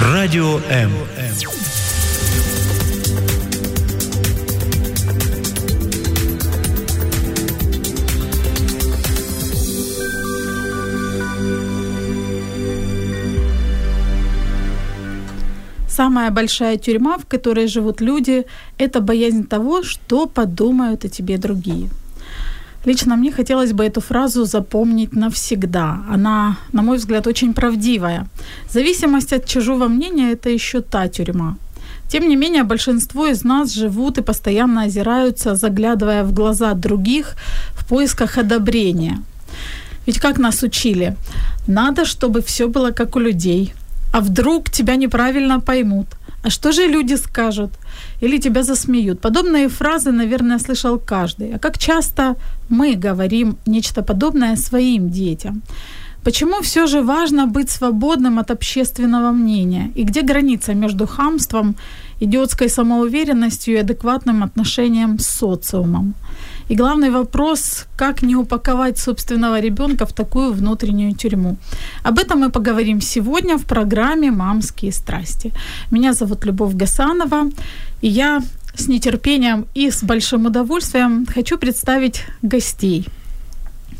[0.00, 0.90] Радио М.
[15.86, 18.46] Самая большая тюрьма, в которой живут люди,
[18.78, 21.90] это боязнь того, что подумают о тебе другие.
[22.86, 26.04] Лично мне хотелось бы эту фразу запомнить навсегда.
[26.10, 28.26] Она, на мой взгляд, очень правдивая.
[28.70, 31.56] Зависимость от чужого мнения– это еще та тюрьма.
[32.08, 37.36] Тем не менее, большинство из нас живут и постоянно озираются, заглядывая в глаза других
[37.72, 39.18] в поисках одобрения.
[40.06, 41.16] Ведь как нас учили?
[41.66, 43.72] Надо, чтобы все было как у людей.
[44.12, 46.06] А вдруг тебя неправильно поймут?
[46.44, 47.70] А что же люди скажут?
[48.22, 49.20] Или тебя засмеют?
[49.20, 51.54] Подобные фразы, наверное, слышал каждый.
[51.54, 52.36] А как часто
[52.68, 55.62] мы говорим нечто подобное своим детям?
[56.22, 59.90] Почему все же важно быть свободным от общественного мнения?
[59.96, 61.76] И где граница между хамством,
[62.20, 66.14] идиотской самоуверенностью и адекватным отношением с социумом?
[66.68, 71.56] И главный вопрос, как не упаковать собственного ребенка в такую внутреннюю тюрьму.
[72.02, 75.52] Об этом мы поговорим сегодня в программе «Мамские страсти».
[75.90, 77.50] Меня зовут Любовь Гасанова,
[78.02, 78.42] и я
[78.76, 83.06] с нетерпением и с большим удовольствием хочу представить гостей–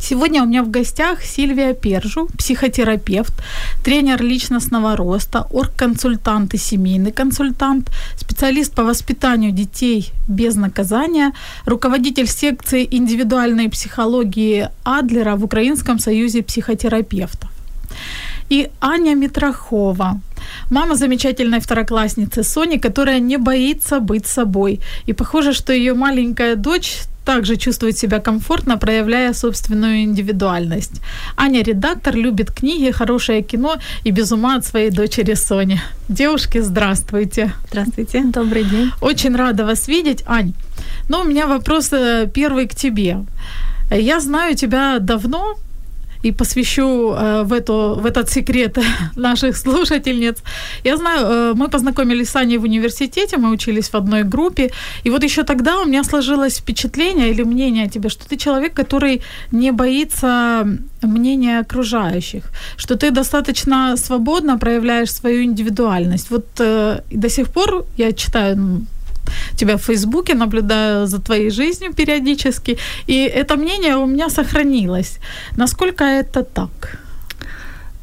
[0.07, 3.33] Сегодня у меня в гостях Сильвия Пержу, психотерапевт,
[3.83, 11.33] тренер личностного роста, оргконсультант и семейный консультант, специалист по воспитанию детей без наказания,
[11.65, 17.49] руководитель секции индивидуальной психологии Адлера в Украинском союзе психотерапевтов.
[18.51, 20.21] И Аня Митрахова,
[20.71, 24.81] мама замечательной второклассницы Сони, которая не боится быть собой.
[25.07, 31.01] И похоже, что ее маленькая дочь также чувствует себя комфортно, проявляя собственную индивидуальность.
[31.37, 35.81] Аня редактор, любит книги, хорошее кино и без ума от своей дочери Сони.
[36.09, 37.53] Девушки, здравствуйте.
[37.69, 38.23] Здравствуйте.
[38.25, 38.91] Добрый день.
[39.01, 40.53] Очень рада вас видеть, Ань.
[41.09, 43.19] Но у меня вопрос э, первый к тебе.
[43.91, 45.57] Я знаю тебя давно,
[46.25, 48.79] и посвящу э, в, эту, в этот секрет
[49.17, 50.37] наших слушательниц.
[50.85, 54.71] Я знаю, э, мы познакомились с Аней в университете, мы учились в одной группе,
[55.05, 58.73] и вот еще тогда у меня сложилось впечатление или мнение о тебе, что ты человек,
[58.73, 59.21] который
[59.53, 60.67] не боится
[61.03, 62.45] мнения окружающих,
[62.77, 66.31] что ты достаточно свободно проявляешь свою индивидуальность.
[66.31, 68.87] Вот э, до сих пор я читаю
[69.57, 75.19] тебя в Фейсбуке, наблюдаю за твоей жизнью периодически, и это мнение у меня сохранилось.
[75.57, 76.99] Насколько это так?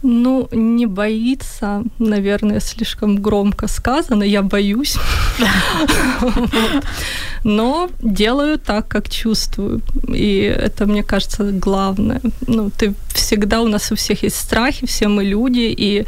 [0.04, 4.98] Ну, не боится, наверное, слишком громко сказано, я боюсь.
[7.44, 9.82] Но делаю так, как чувствую.
[10.08, 12.22] И это, мне кажется, главное.
[12.48, 16.06] Ну, ты всегда, у нас у всех есть страхи, все мы люди, и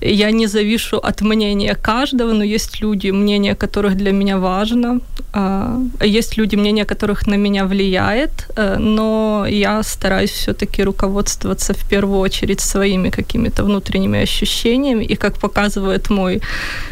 [0.00, 5.00] я не завишу от мнения каждого, но есть люди, мнение которых для меня важно,
[5.32, 11.88] а есть люди, мнение которых на меня влияет, э, но я стараюсь все-таки руководствоваться в
[11.88, 16.40] первую очередь своими какими-то внутренними ощущениями, и как показывает мой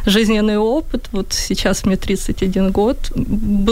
[0.06, 2.96] жизненный опыт, вот сейчас мне 31 год,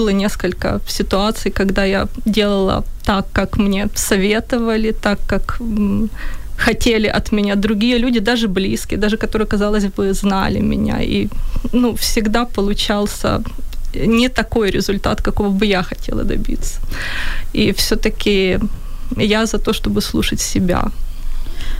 [0.06, 5.60] было несколько ситуаций, когда я делала так, как мне советовали, так, как
[6.58, 11.02] хотели от меня другие люди, даже близкие, даже которые, казалось бы, знали меня.
[11.02, 11.28] И
[11.72, 13.42] ну, всегда получался
[14.06, 16.80] не такой результат, какого бы я хотела добиться.
[17.54, 18.58] И все-таки
[19.16, 20.82] я за то, чтобы слушать себя.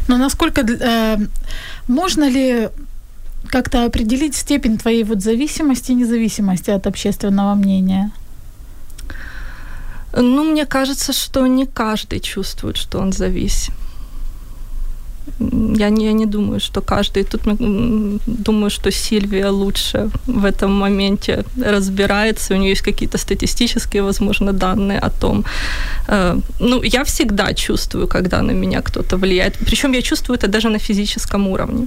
[0.09, 1.19] Но насколько э,
[1.88, 2.69] можно ли
[3.47, 8.11] как-то определить степень твоей вот зависимости и независимости от общественного мнения?
[10.12, 13.75] Ну, мне кажется, что не каждый чувствует, что он зависим
[15.79, 17.25] я не, я не думаю, что каждый.
[17.25, 17.43] Тут
[18.27, 22.55] думаю, что Сильвия лучше в этом моменте разбирается.
[22.55, 25.45] У нее есть какие-то статистические, возможно, данные о том.
[26.09, 29.59] Э, ну, я всегда чувствую, когда на меня кто-то влияет.
[29.59, 31.87] Причем я чувствую это даже на физическом уровне.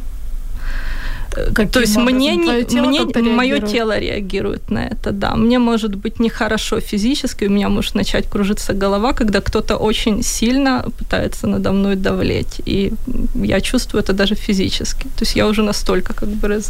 [1.53, 3.05] Каким То есть мне, не, тело мне
[3.35, 5.35] мое тело реагирует на это, да.
[5.35, 10.85] Мне может быть нехорошо физически, у меня может начать кружиться голова, когда кто-то очень сильно
[10.97, 12.61] пытается надо мной давлеть.
[12.65, 12.91] И
[13.35, 15.03] я чувствую это даже физически.
[15.03, 16.61] То есть я уже настолько как бы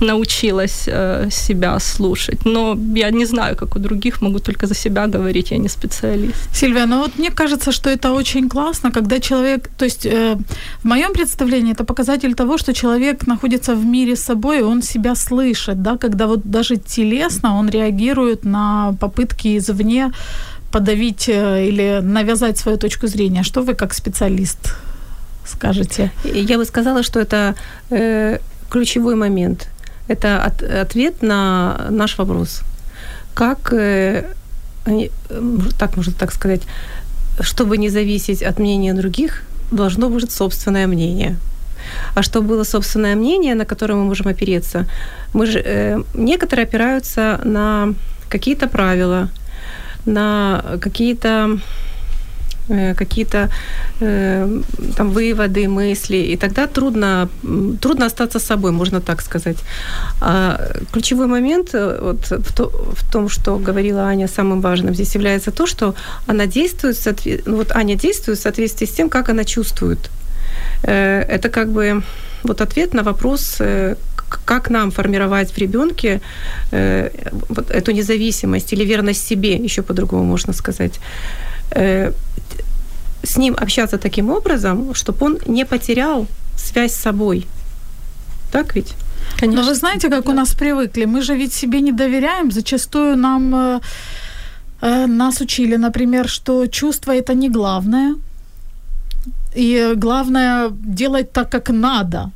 [0.00, 2.46] научилась э, себя слушать.
[2.46, 6.34] Но я не знаю, как у других, могу только за себя говорить, я не специалист.
[6.54, 10.36] Сильвия, ну вот мне кажется, что это очень классно, когда человек, то есть э,
[10.82, 14.82] в моем представлении это показатель того, что человек находится в в мире с собой, он
[14.82, 20.10] себя слышит, да, когда вот даже телесно он реагирует на попытки извне
[20.70, 23.42] подавить э, или навязать свою точку зрения.
[23.42, 24.74] Что вы как специалист
[25.46, 26.10] скажете?
[26.24, 27.54] Я бы сказала, что это
[27.90, 28.38] э,
[28.70, 29.68] ключевой момент.
[30.08, 32.62] Это от, ответ на наш вопрос.
[33.34, 34.24] Как, э,
[35.78, 36.62] так можно так сказать,
[37.40, 41.36] чтобы не зависеть от мнения других, должно быть собственное мнение.
[42.14, 44.86] А чтобы было собственное мнение, на которое мы можем опереться,
[45.32, 47.94] мы же, э, некоторые опираются на
[48.28, 49.28] какие-то правила,
[50.06, 51.58] на какие-то
[52.68, 53.48] э, какие-то
[54.00, 54.60] э,
[54.96, 57.28] там выводы, мысли, и тогда трудно,
[57.80, 59.56] трудно остаться собой, можно так сказать.
[60.20, 60.58] А
[60.92, 65.50] ключевой момент э, вот в, то, в том, что говорила Аня, самым важным здесь является
[65.50, 65.94] то, что
[66.26, 66.96] она действует,
[67.46, 70.10] ну, вот Аня действует в соответствии с тем, как она чувствует.
[70.82, 72.02] Это как бы
[72.42, 73.60] вот ответ на вопрос,
[74.44, 76.20] как нам формировать в ребенке
[76.72, 77.10] э,
[77.48, 81.00] вот эту независимость или верность себе, еще по-другому можно сказать,
[81.70, 82.12] э,
[83.22, 86.26] с ним общаться таким образом, чтобы он не потерял
[86.56, 87.46] связь с собой.
[88.52, 88.94] Так ведь?
[89.40, 89.62] Конечно.
[89.62, 90.30] Но вы знаете, как да.
[90.30, 91.06] у нас привыкли?
[91.06, 92.50] Мы же ведь себе не доверяем.
[92.50, 93.80] Зачастую нам э,
[94.82, 98.14] э нас учили, например, что чувство это не главное.
[99.56, 102.30] И главное делать так, как надо.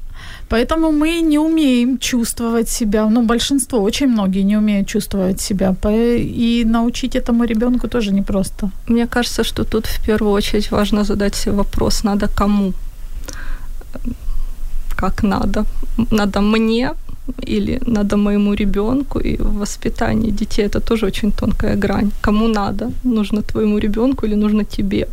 [0.48, 3.08] Поэтому мы не умеем чувствовать себя.
[3.10, 5.74] Ну, большинство, очень многие не умеют чувствовать себя.
[5.90, 8.70] И научить этому ребенку тоже непросто.
[8.88, 12.72] Мне кажется, что тут в первую очередь важно задать себе вопрос, надо кому?
[14.96, 15.64] Как надо?
[16.10, 16.94] Надо мне
[17.46, 22.10] или надо моему ребенку и в воспитании детей это тоже очень тонкая грань.
[22.22, 22.90] Кому надо?
[23.04, 25.06] Нужно твоему ребенку или нужно тебе?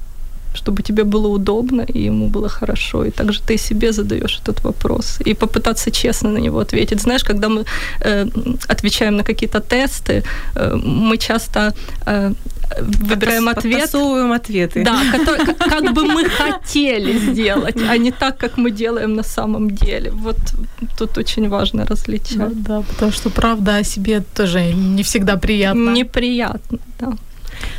[0.56, 3.06] Чтобы тебе было удобно и ему было хорошо.
[3.06, 5.20] И также ты себе задаешь этот вопрос.
[5.26, 7.02] И попытаться честно на него ответить.
[7.02, 7.66] Знаешь, когда мы
[8.02, 8.28] э,
[8.68, 10.24] отвечаем на какие-то тесты,
[10.56, 11.74] э, мы часто
[12.08, 12.34] э,
[12.82, 13.96] выбираем ответ.
[14.36, 14.84] ответы.
[14.84, 19.24] Да, который, как, как бы мы хотели сделать, а не так, как мы делаем на
[19.24, 20.12] самом деле.
[20.12, 20.38] Вот
[20.98, 22.38] тут очень важно различать.
[22.38, 25.92] Да, да потому что правда о себе тоже не всегда приятно.
[25.92, 27.14] Неприятно, да.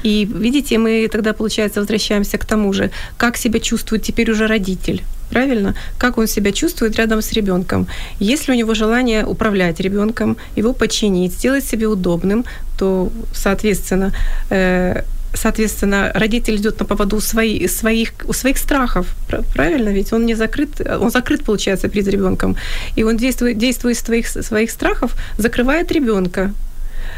[0.02, 5.02] И видите, мы тогда, получается, возвращаемся к тому же, как себя чувствует теперь уже родитель
[5.30, 5.74] правильно?
[5.98, 7.86] Как он себя чувствует рядом с ребенком?
[8.20, 12.44] Если у него желание управлять ребенком, его подчинить, сделать себе удобным,
[12.78, 14.12] то, соответственно,
[14.50, 15.02] э,
[15.34, 19.06] соответственно, родитель идет на поводу свои, своих, у своих страхов,
[19.54, 19.90] правильно?
[19.90, 22.56] Ведь он не закрыт, он закрыт, получается, перед ребенком.
[22.96, 26.52] И он действует, действует из своих, своих страхов, закрывает ребенка.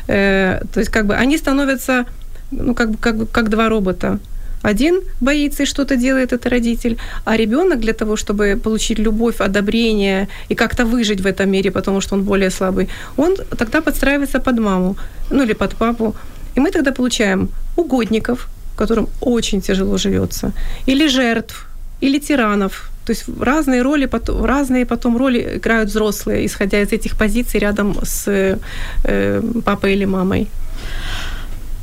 [0.09, 2.05] Э, то есть, как бы, они становятся
[2.51, 4.19] ну, как бы, как бы, как два робота.
[4.63, 10.29] Один боится и что-то делает, это родитель, а ребенок для того, чтобы получить любовь, одобрение
[10.51, 14.59] и как-то выжить в этом мире, потому что он более слабый, он тогда подстраивается под
[14.59, 14.97] маму,
[15.31, 16.15] ну или под папу.
[16.57, 20.53] И мы тогда получаем угодников, которым очень тяжело живется,
[20.87, 21.67] или жертв,
[22.03, 22.91] или тиранов.
[23.07, 24.09] То есть разные роли,
[24.43, 28.59] разные потом роли играют взрослые, исходя из этих позиций рядом с
[29.05, 30.49] э, папой или мамой.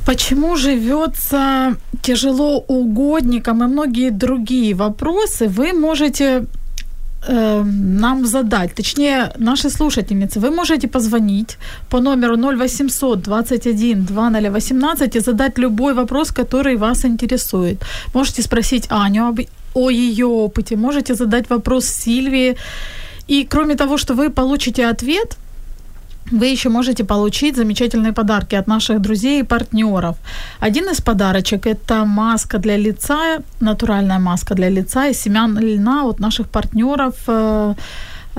[0.06, 6.44] Почему живется тяжело угодникам и многие другие вопросы вы можете
[7.28, 11.58] э, нам задать, точнее, наши слушательницы, вы можете позвонить
[11.90, 17.82] по номеру 0800 21 2018 и задать любой вопрос, который вас интересует.
[18.14, 19.40] Можете спросить Аню об,
[19.74, 22.56] о ее опыте, можете задать вопрос Сильвии.
[23.26, 25.36] И кроме того, что вы получите ответ,
[26.32, 30.16] вы еще можете получить замечательные подарки от наших друзей и партнеров.
[30.60, 36.20] Один из подарочек– это маска для лица, натуральная маска для лица из семян льна от
[36.20, 37.74] наших партнеров э,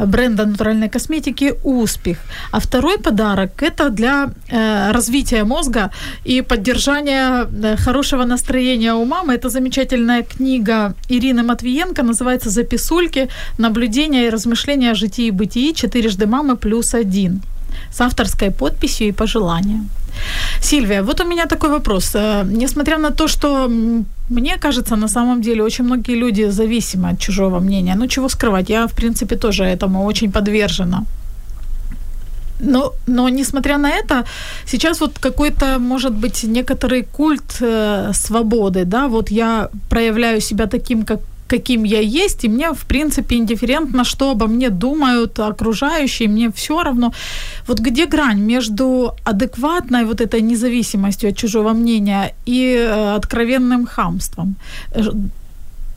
[0.06, 2.17] бренда натуральной косметики «Успех».
[2.51, 5.89] А второй подарок– это для э, развития мозга
[6.25, 9.34] и поддержания э, хорошего настроения у мамы.
[9.34, 13.29] Это замечательная книга Ирины Матвиенко, называется «Записульки.
[13.58, 15.74] Наблюдения и размышления о житии и бытии.
[15.74, 17.41] Четырежды мамы плюс один»
[17.91, 19.89] с авторской подписью и пожеланием.
[20.62, 22.15] Сильвия, вот у меня такой вопрос.
[22.15, 23.69] Э, несмотря на то, что
[24.29, 27.96] мне кажется, на самом деле очень многие люди зависимы от чужого мнения.
[27.96, 31.03] Ну, чего скрывать, я, в принципе, тоже этому очень подвержена.
[32.60, 34.25] Но, но несмотря на это,
[34.65, 41.05] сейчас вот какой-то, может быть, некоторый культ э, свободы, да, вот я проявляю себя таким,
[41.05, 46.49] как каким я есть, и мне, в принципе, индифферентно, что обо мне думают окружающие, мне
[46.51, 47.11] все равно.
[47.67, 54.55] Вот где грань между адекватной вот этой независимостью от чужого мнения и э, откровенным хамством?
[54.91, 55.01] Э,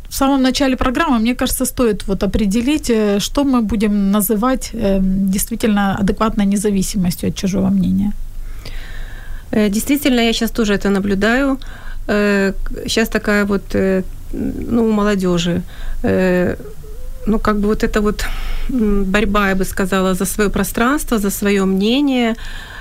[0.08, 5.96] в самом начале программы, мне кажется, стоит вот определить, э, что мы будем называть действительно
[6.00, 8.12] адекватной независимостью от чужого мнения.
[9.52, 11.58] Действительно, я сейчас тоже это наблюдаю.
[12.86, 13.62] Сейчас такая вот
[14.32, 15.62] ну, у молодежи,
[16.02, 16.56] э,
[17.26, 18.24] ну, как бы вот эта вот
[18.68, 22.34] борьба, я бы сказала, за свое пространство, за свое мнение,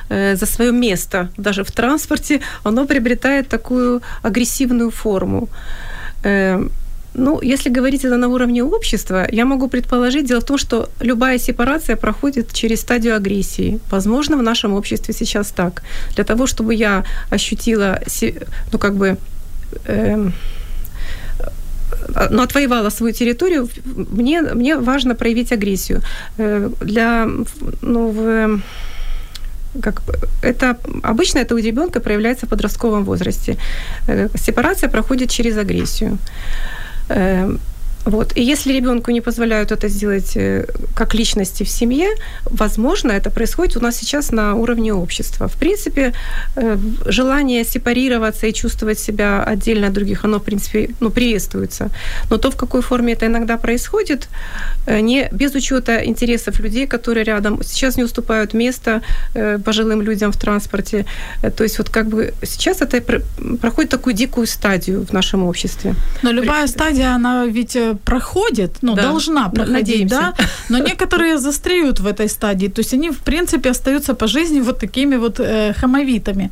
[0.10, 5.48] э, за свое место даже в транспорте, оно приобретает такую агрессивную форму.
[6.24, 6.70] Э,
[7.14, 11.40] ну, если говорить это на уровне общества, я могу предположить, дело в том, что любая
[11.40, 13.80] сепарация проходит через стадию агрессии.
[13.92, 15.82] Возможно, в нашем обществе сейчас так.
[16.16, 18.00] Для того, чтобы я ощутила,
[18.72, 19.18] ну, как бы,
[19.86, 20.32] э,
[22.30, 23.70] ну, отвоевала свою территорию,
[24.12, 26.02] мне, мне важно проявить агрессию.
[26.38, 27.28] Э, для,
[27.82, 28.62] ну, в,
[29.82, 30.02] как
[30.42, 33.58] это обычно это у ребенка проявляется в подростковом возрасте.
[34.08, 36.18] Э, сепарация проходит через агрессию.
[38.10, 38.38] Вот.
[38.38, 42.08] И если ребенку не позволяют это сделать э, как личности в семье,
[42.46, 45.48] возможно, это происходит у нас сейчас на уровне общества.
[45.48, 46.14] В принципе,
[46.56, 51.90] э, желание сепарироваться и чувствовать себя отдельно от других, оно, в принципе, ну, приветствуется.
[52.30, 54.30] Но то, в какой форме это иногда происходит,
[54.88, 59.02] э, не без учета интересов людей, которые рядом, сейчас не уступают место
[59.66, 61.06] пожилым людям в транспорте.
[61.58, 63.02] То есть вот как бы сейчас это
[63.62, 65.96] проходит такую дикую стадию в нашем обществе.
[66.24, 69.02] Но любая стадия, она ведь проходит, ну, да.
[69.04, 70.16] должна проходить, Надеемся.
[70.16, 70.34] да,
[70.70, 74.80] но некоторые застряют в этой стадии, то есть они, в принципе, остаются по жизни вот
[74.80, 76.52] такими вот э, хамовитами.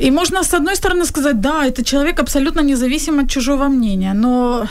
[0.00, 4.66] И можно, с одной стороны, сказать, да, это человек абсолютно независим от чужого мнения, но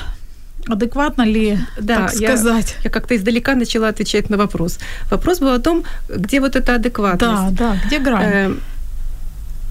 [0.67, 2.75] адекватно ли да, так сказать?
[2.77, 4.79] Я, я как-то издалека начала отвечать на вопрос.
[5.11, 7.55] Вопрос был о том, где вот эта адекватность.
[7.55, 8.25] Да, да, где грань?
[8.25, 8.53] Э,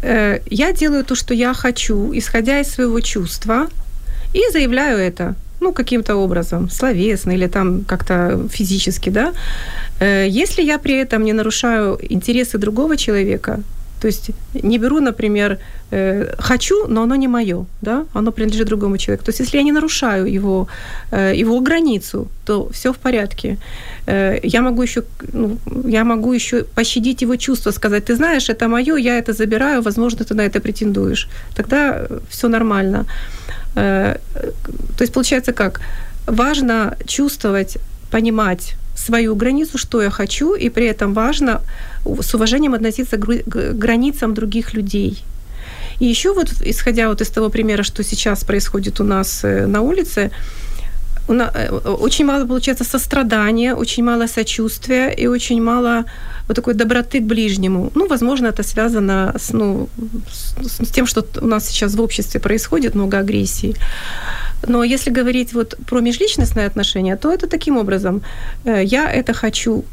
[0.03, 3.67] э, я делаю то, что я хочу, исходя из своего чувства,
[4.35, 9.33] и заявляю это ну, каким-то образом, словесно или там как-то физически, да,
[10.00, 13.61] э, если я при этом не нарушаю интересы другого человека,
[14.00, 14.31] то есть
[14.62, 15.59] не беру, например,
[15.92, 19.25] э, хочу, но оно не мое, да, оно принадлежит другому человеку.
[19.25, 20.66] То есть если я не нарушаю его,
[21.12, 23.57] э, его границу, то все в порядке.
[24.42, 25.02] Я могу еще,
[25.33, 25.57] ну,
[25.88, 30.25] я могу еще пощадить его чувства, сказать, ты знаешь, это мое, я это забираю, возможно,
[30.25, 31.28] ты на это претендуешь.
[31.54, 33.07] Тогда все нормально.
[33.75, 34.17] Э,
[34.97, 35.81] то есть получается как?
[36.26, 37.79] Важно чувствовать,
[38.11, 41.61] понимать свою границу, что я хочу, и при этом важно
[42.05, 45.25] с уважением относиться к границам других людей.
[46.00, 49.83] И еще вот, исходя вот из того примера, что сейчас происходит у нас э, на
[49.83, 50.31] улице,
[51.29, 56.05] очень мало получается сострадания, очень мало сочувствия и очень мало
[56.49, 57.91] вот такой доброты к ближнему.
[57.95, 59.88] Ну, возможно, это связано с, ну,
[60.31, 63.75] с, с тем, что у нас сейчас в обществе происходит много агрессии.
[64.69, 68.23] Но если говорить вот про межличностные отношения, то это таким образом.
[68.64, 69.85] Э, я это хочу,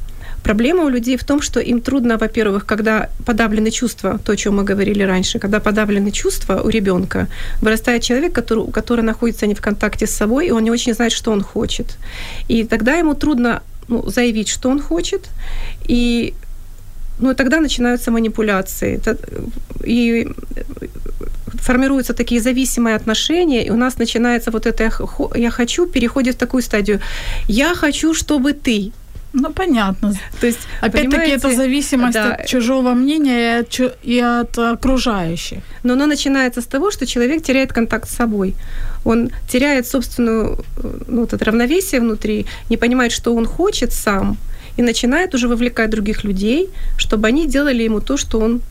[0.43, 4.57] Проблема у людей в том, что им трудно, во-первых, когда подавлены чувства, то, о чем
[4.57, 7.27] мы говорили раньше, когда подавлены чувства у ребенка,
[7.61, 11.11] вырастает человек, который, который находится не в контакте с собой, и он не очень знает,
[11.11, 11.97] что он хочет.
[12.49, 15.29] И тогда ему трудно ну, заявить, что он хочет,
[15.89, 16.33] и
[17.21, 19.01] ну, и тогда начинаются манипуляции.
[19.83, 20.27] И
[21.55, 24.91] формируются такие зависимые отношения, и у нас начинается вот это
[25.35, 26.99] «я хочу» переходит в такую стадию
[27.47, 28.91] «я хочу, чтобы ты».
[29.33, 30.13] Ну, понятно.
[30.39, 32.33] То есть, опять-таки, это зависимость да.
[32.33, 35.59] от чужого мнения и от, и от окружающих.
[35.83, 38.55] Но оно начинается с того, что человек теряет контакт с собой.
[39.05, 40.57] Он теряет собственную
[41.07, 44.37] ну, вот это равновесие внутри, не понимает, что он хочет сам,
[44.77, 48.61] и начинает уже вовлекать других людей, чтобы они делали ему то, что он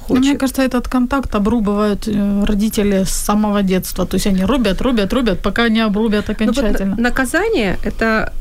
[0.00, 0.24] хочет.
[0.24, 4.06] Мне кажется, этот контакт обрубывают э, родители с самого детства.
[4.06, 6.84] То есть они рубят, рубят, рубят, пока не обрубят окончательно.
[6.84, 8.32] Ну, вот наказание– это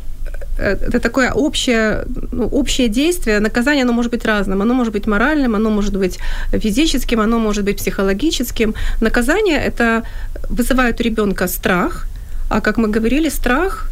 [0.60, 3.40] это такое общее, ну, общее действие.
[3.40, 4.62] Наказание, оно может быть разным.
[4.62, 6.20] Оно может быть моральным, оно может быть
[6.52, 8.74] физическим, оно может быть психологическим.
[9.02, 10.04] Наказание– это
[10.50, 12.08] вызывает у ребенка страх,
[12.50, 13.90] а как мы говорили, страх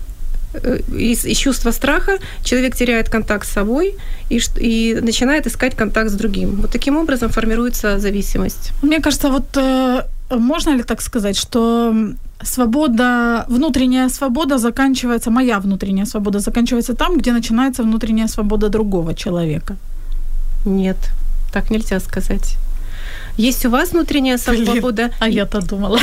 [0.53, 3.95] э, из, из чувства страха человек теряет контакт с собой
[4.29, 6.61] и, и начинает искать контакт с другим.
[6.61, 8.71] Вот таким образом формируется зависимость.
[8.81, 11.95] Мне кажется, вот э, можно ли так сказать, что
[12.41, 19.75] свобода, внутренняя свобода заканчивается, моя внутренняя свобода заканчивается там, где начинается внутренняя свобода другого человека?
[20.65, 20.97] Нет,
[21.51, 22.57] так нельзя сказать.
[23.37, 25.03] Есть у вас внутренняя свобода?
[25.03, 25.99] Блин, а я-то думала.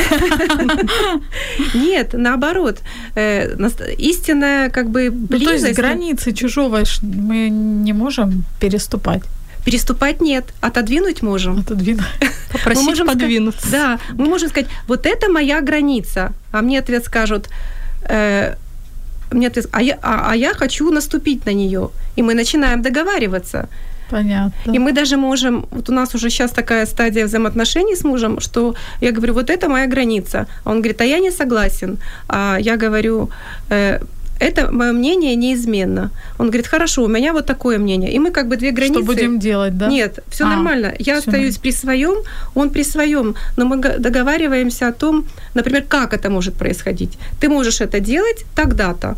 [1.74, 2.78] Нет, наоборот.
[3.16, 3.56] Э,
[3.98, 5.44] истинная как бы близость...
[5.44, 9.22] Ну, то есть границы чужого мы не можем переступать.
[9.64, 11.60] Переступать нет, отодвинуть можем.
[11.60, 12.04] Отодвинуть.
[12.52, 13.60] Попросить мы можем подвинуться.
[13.60, 17.48] Сказать, да, мы можем сказать, вот это моя граница, а мне ответ скажут,
[18.08, 18.56] э,
[19.30, 23.68] мне ответ, а я, а, а я хочу наступить на нее, и мы начинаем договариваться.
[24.10, 24.72] Понятно.
[24.72, 28.74] И мы даже можем, вот у нас уже сейчас такая стадия взаимоотношений с мужем, что
[29.00, 30.46] я говорю, вот это моя граница.
[30.64, 31.98] А он говорит, а я не согласен.
[32.28, 33.30] А я говорю,
[33.70, 34.00] э,
[34.44, 36.10] это мое мнение неизменно.
[36.38, 38.12] Он говорит, хорошо, у меня вот такое мнение.
[38.12, 39.02] И мы как бы две границы...
[39.02, 39.88] Что будем делать, да?
[39.88, 40.94] Нет, все А, нормально.
[40.98, 41.60] Я остаюсь нормально.
[41.62, 42.14] при своем,
[42.54, 43.34] он при своем.
[43.56, 45.24] Но мы договариваемся о том,
[45.54, 47.18] например, как это может происходить.
[47.40, 49.16] Ты можешь это делать тогда-то,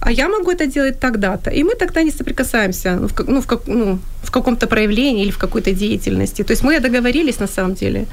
[0.00, 1.50] а я могу это делать тогда-то.
[1.50, 5.22] И мы тогда не соприкасаемся ну, в, как- ну, в, как- ну, в каком-то проявлении
[5.24, 6.44] или в какой-то деятельности.
[6.44, 8.06] То есть мы договорились на самом деле.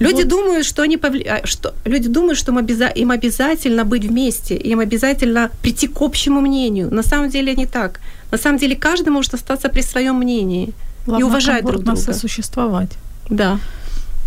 [0.00, 0.28] Люди Вот.
[0.28, 1.24] думают, что они повли...
[1.24, 2.86] а, что люди думают, что им, обяза...
[2.88, 6.92] им обязательно быть вместе, им обязательно прийти к общему мнению.
[6.94, 8.00] На самом деле не так.
[8.30, 10.72] На самом деле каждый может остаться при своем мнении
[11.06, 12.00] Главное, и уважать друг друга.
[12.00, 12.90] сосуществовать.
[13.30, 13.58] Да.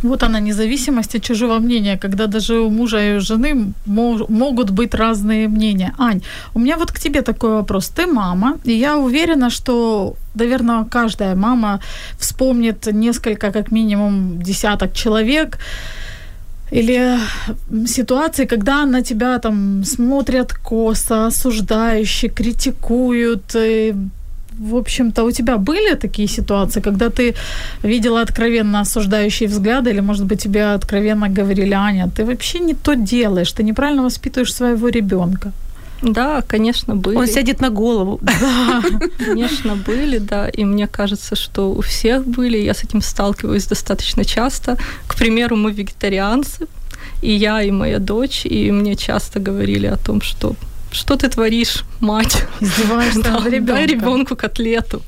[0.03, 4.69] Вот она независимость от чужого мнения, когда даже у мужа и у жены мо- могут
[4.69, 5.93] быть разные мнения.
[5.97, 6.21] Ань,
[6.53, 7.87] у меня вот к тебе такой вопрос.
[7.89, 11.79] Ты мама, и я уверена, что, наверное, каждая мама
[12.19, 15.57] вспомнит несколько, как минимум, десяток человек,
[16.71, 17.17] или
[17.87, 23.55] ситуации, когда на тебя там смотрят косо, осуждающе, критикуют.
[23.55, 23.95] и,
[24.59, 27.35] в общем-то, у тебя были такие ситуации, когда ты
[27.83, 32.95] видела откровенно осуждающие взгляды, или, может быть, тебе откровенно говорили, Аня, ты вообще не то
[32.95, 35.51] делаешь, ты неправильно воспитываешь своего ребенка.
[36.01, 37.17] Да, конечно, были.
[37.17, 38.19] Он сядет на голову.
[39.25, 40.47] Конечно, были, да.
[40.47, 42.57] И мне кажется, что у всех были.
[42.57, 44.77] Я с этим сталкиваюсь достаточно часто.
[45.07, 46.67] К примеру, мы вегетарианцы,
[47.23, 50.55] и я, и моя дочь, и мне часто говорили о том, что
[50.91, 52.43] что ты творишь, мать?
[52.61, 53.85] Издеваешься Да, над дай ребенком.
[53.87, 55.01] ребенку котлету.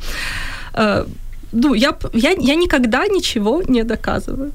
[0.73, 1.05] Э,
[1.51, 4.51] Ну, я, я, я никогда ничего не доказываю.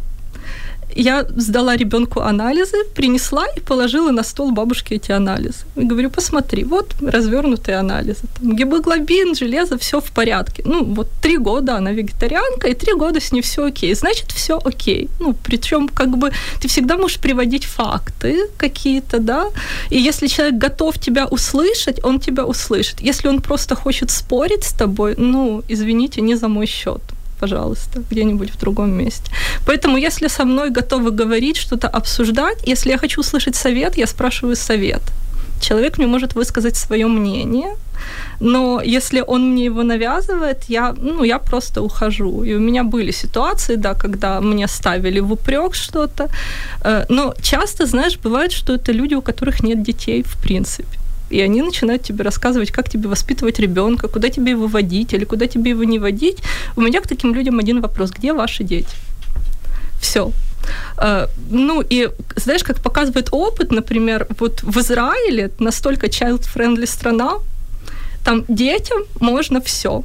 [0.95, 5.65] Я сдала ребенку анализы, принесла и положила на стол бабушке эти анализы.
[5.77, 8.23] И говорю, посмотри, вот развернутые анализы.
[8.39, 10.63] Там гемоглобин, железо, все в порядке.
[10.67, 13.95] Ну, вот три года она вегетарианка, и три года с ней все окей.
[13.95, 15.09] Значит, все окей.
[15.21, 19.47] Ну, причем, как бы, ты всегда можешь приводить факты какие-то, да.
[19.91, 23.01] И если человек готов тебя услышать, он тебя услышит.
[23.01, 28.51] Если он просто хочет спорить с тобой, ну, извините, не за мой счет пожалуйста, где-нибудь
[28.51, 29.31] в другом месте.
[29.67, 34.57] Поэтому, если со мной готовы говорить, что-то обсуждать, если я хочу услышать совет, я спрашиваю
[34.57, 35.03] совет.
[35.61, 37.75] Человек мне может высказать свое мнение,
[38.41, 42.45] но если он мне его навязывает, я, ну, я просто ухожу.
[42.45, 46.29] И у меня были ситуации, да, когда мне ставили в упрек что-то.
[46.85, 50.99] Э, Но часто, знаешь, бывает, что это люди, у которых нет детей в принципе.
[51.31, 55.47] И они начинают тебе рассказывать, как тебе воспитывать ребенка, куда тебе его водить или куда
[55.47, 56.39] тебе его не водить.
[56.77, 58.97] У меня к таким людям один вопрос: где ваши дети?
[60.01, 60.31] Все.
[61.51, 67.35] Ну и знаешь, как показывает опыт, например, вот в Израиле настолько child-friendly страна,
[68.25, 70.03] там детям можно все,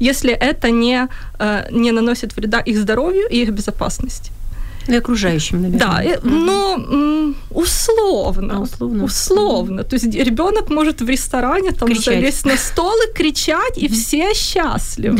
[0.00, 4.32] если это не, э, не наносит вреда их здоровью и их безопасности.
[4.88, 5.78] И окружающим, наверное.
[5.78, 8.54] Да, но м, условно.
[8.56, 9.04] А, условно.
[9.04, 9.82] Условно.
[9.84, 12.04] То есть ребенок может в ресторане там Кричать.
[12.04, 15.18] залезть на стол и кричать, и все счастливы.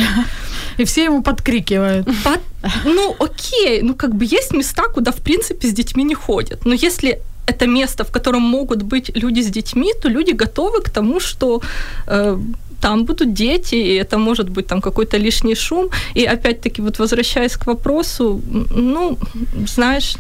[0.78, 2.06] И все ему подкрикивают.
[2.24, 2.40] По-
[2.84, 6.64] Ну, окей, ну как бы есть места, куда в принципе с детьми не ходят.
[6.66, 10.88] Но если это место, в котором могут быть люди с детьми, то люди готовы к
[10.90, 11.60] тому, что
[12.06, 12.38] э,
[12.84, 15.88] там будут дети, и это может быть там какой-то лишний шум.
[16.16, 18.42] И опять-таки, вот возвращаясь к вопросу,
[18.76, 19.18] ну,
[19.66, 20.16] знаешь,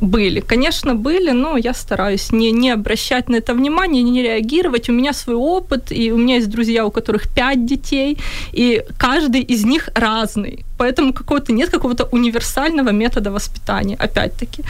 [0.00, 4.88] были, конечно, были, но я стараюсь не, не обращать на это внимание, не реагировать.
[4.88, 8.16] У меня свой опыт, и у меня есть друзья, у которых пять детей,
[8.54, 10.64] и каждый из них разный.
[10.78, 13.96] Поэтому какого-то нет какого-то универсального метода воспитания.
[13.96, 14.62] Опять-таки,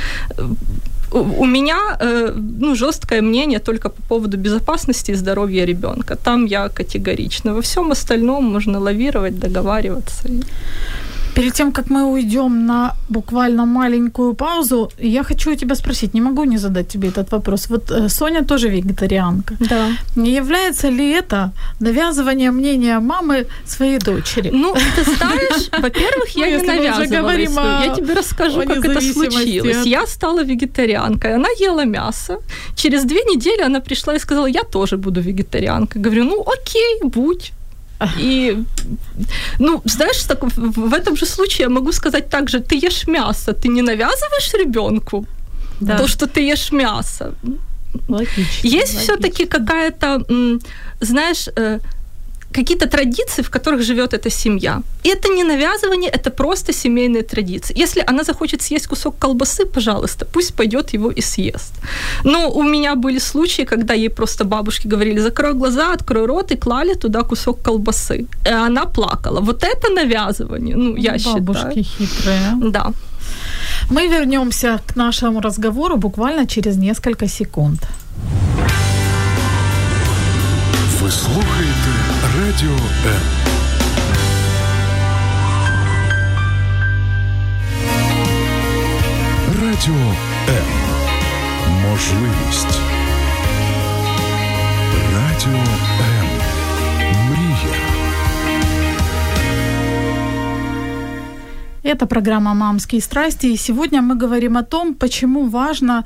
[1.13, 6.17] у меня э, ну, жесткое мнение только по поводу безопасности и здоровья ребенка.
[6.17, 7.55] Там я категорична.
[7.55, 10.29] Во всем остальном можно лавировать, договариваться.
[11.37, 16.21] Перед тем, как мы уйдем на буквально маленькую паузу, я хочу у тебя спросить, не
[16.23, 17.69] могу не задать тебе этот вопрос.
[17.71, 19.55] Вот э, Соня тоже вегетарианка.
[19.61, 19.89] Да.
[20.17, 24.51] Не является ли это навязывание мнения мамы своей дочери?
[24.55, 27.69] Ну, ты знаешь, во-первых, Ну, я не если мы уже навязывала говорим свою.
[27.69, 29.87] о- Я тебе расскажу, как это случилось.
[29.87, 31.35] Я стала вегетарианкой.
[31.35, 32.39] Она ела мясо.
[32.75, 36.01] Через две недели она пришла и сказала, я тоже буду вегетарианкой.
[36.03, 37.53] Говорю, ну окей, будь.
[38.19, 38.65] И,
[39.59, 43.53] ну, знаешь, так, в этом же случае я могу сказать так же, ты ешь мясо,
[43.53, 45.27] ты не навязываешь ребенку
[45.81, 45.97] Да.
[45.97, 47.33] то, что ты ешь мясо.
[48.09, 48.45] Логично.
[48.63, 50.23] Есть все-таки какая-то,
[51.01, 51.81] знаешь, э,
[52.57, 54.83] какие-то традиции, в которых живет эта семья.
[55.05, 57.83] И это не навязывание, это просто семейные традиции.
[57.83, 61.75] Если она захочет съесть кусок колбасы, пожалуйста, пусть пойдет его и съест.
[62.25, 66.57] Но у меня были случаи, когда ей просто бабушки говорили, закрой глаза, открой рот и
[66.57, 68.27] клали туда кусок колбасы.
[68.47, 69.41] И она плакала.
[69.41, 71.43] Вот это навязывание, ну, я Бабушки считаю.
[71.43, 72.71] Бабушки хитрые.
[72.73, 72.93] Да.
[73.91, 77.81] Мы вернемся к нашему разговору буквально через несколько секунд.
[81.03, 82.06] Ви слухаєте
[82.56, 83.22] Радіо М.
[89.62, 89.94] Радіо
[90.50, 90.66] М.
[91.90, 92.80] Можливість.
[95.14, 95.60] Радіо
[96.02, 96.28] М.
[97.30, 97.78] Мрія.
[101.84, 106.04] Это программа «Мамские страсти», и сегодня мы говорим о том, почему важно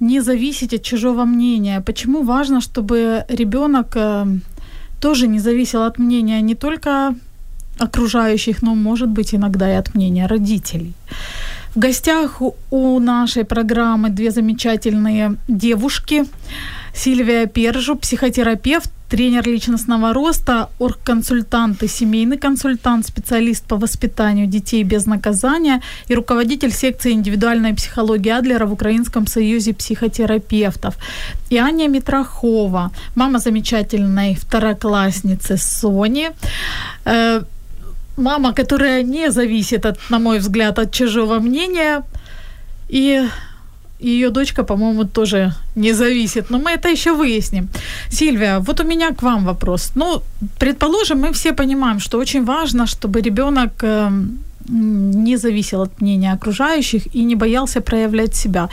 [0.00, 4.26] не зависеть от чужого мнения, почему важно, чтобы ребенок э,
[5.01, 7.15] тоже не зависел от мнения не только
[7.79, 10.93] окружающих, но, может быть, иногда и от мнения родителей.
[11.75, 16.25] В гостях у нашей программы две замечательные девушки.
[16.93, 25.05] Сильвия Пержу, психотерапевт, тренер личностного роста, оргконсультант и семейный консультант, специалист по воспитанию детей без
[25.05, 30.95] наказания и руководитель секции индивидуальной психологии Адлера в Украинском союзе психотерапевтов.
[31.49, 36.31] И Аня Митрахова, мама замечательной второклассницы Сони,
[37.05, 37.41] э,
[38.17, 42.03] мама, которая не зависит, от, на мой взгляд, от чужого мнения.
[42.87, 43.27] И
[44.09, 46.49] ее дочка, по-моему, тоже не зависит.
[46.49, 47.67] Но мы это еще выясним.
[48.09, 49.91] Сильвия, вот у меня к вам вопрос.
[49.95, 50.21] Ну,
[50.59, 54.09] предположим, мы все понимаем, что очень важно, чтобы ребенок э,
[54.69, 58.69] не зависел от мнения окружающих и не боялся проявлять себя.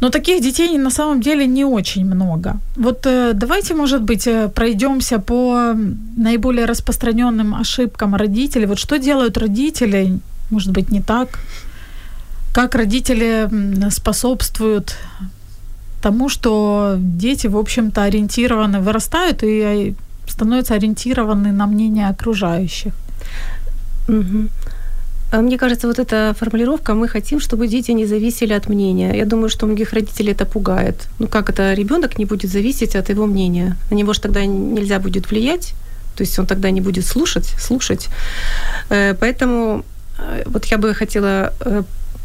[0.00, 2.56] Но таких детей на самом деле не очень много.
[2.76, 5.74] Вот э, давайте, может быть, э, пройдемся по
[6.16, 8.66] наиболее распространенным ошибкам родителей.
[8.66, 10.18] Вот что делают родители,
[10.50, 11.40] может быть, не так,
[12.52, 13.48] как родители
[13.90, 14.96] способствуют
[16.02, 19.94] тому, что дети, в общем-то, ориентированы, вырастают и
[20.26, 22.92] становятся ориентированы на мнение окружающих.
[24.08, 24.48] Угу.
[25.32, 29.14] Мне кажется, вот эта формулировка «мы хотим, чтобы дети не зависели от мнения».
[29.14, 31.08] Я думаю, что многих родителей это пугает.
[31.18, 33.76] Ну как это ребенок не будет зависеть от его мнения?
[33.90, 35.74] На него же тогда нельзя будет влиять,
[36.16, 38.08] то есть он тогда не будет слушать, слушать.
[38.88, 39.84] Поэтому
[40.46, 41.52] вот я бы хотела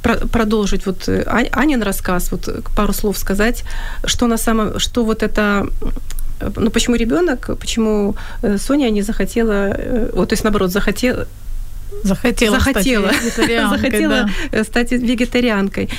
[0.04, 3.64] продолжить вот Анин рассказ, вот пару слов сказать,
[4.06, 5.68] что на самом, что вот это
[6.56, 8.16] ну, почему ребенок, почему
[8.58, 9.76] Соня не захотела,
[10.14, 11.28] вот, то есть, наоборот, захотела,
[12.04, 14.64] захотела, захотела, стать захотела да.
[14.64, 15.90] стать вегетарианкой.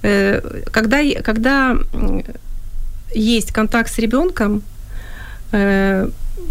[0.00, 1.76] Когда, когда
[3.14, 4.62] есть контакт с ребенком,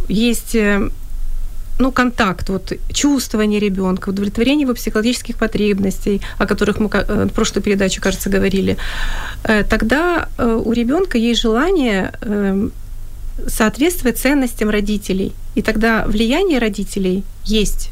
[0.08, 0.56] есть
[1.80, 8.02] ну, контакт, вот, чувствование ребенка, удовлетворение его психологических потребностей, о которых мы в прошлую передачу,
[8.02, 8.78] кажется, говорили,
[9.70, 12.12] тогда у ребенка есть желание
[13.48, 15.32] соответствовать ценностям родителей.
[15.56, 17.90] И тогда влияние родителей есть.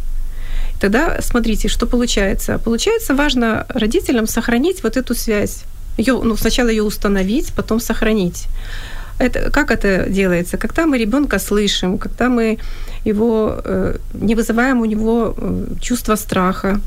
[0.81, 2.59] Тогда смотрите, что получается.
[2.59, 5.63] Получается, важно родителям сохранить вот эту связь.
[5.97, 8.47] Её, ну, сначала ее установить, потом сохранить.
[9.19, 10.57] Это, как это делается?
[10.57, 12.57] Когда мы ребенка слышим, когда мы
[13.05, 16.79] его э, не вызываем у него э, чувство страха,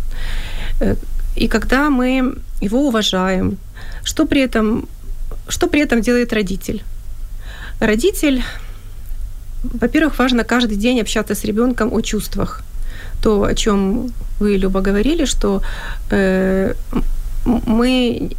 [0.80, 0.94] э,
[1.36, 3.58] и когда мы его уважаем,
[4.04, 4.88] что при этом,
[5.48, 6.82] что при этом делает родитель?
[7.80, 8.42] Родитель,
[9.62, 12.62] во-первых, важно каждый день общаться с ребенком о чувствах.
[13.22, 15.62] То, о чем вы, Люба, говорили, что
[16.10, 16.74] э,
[17.44, 18.30] мы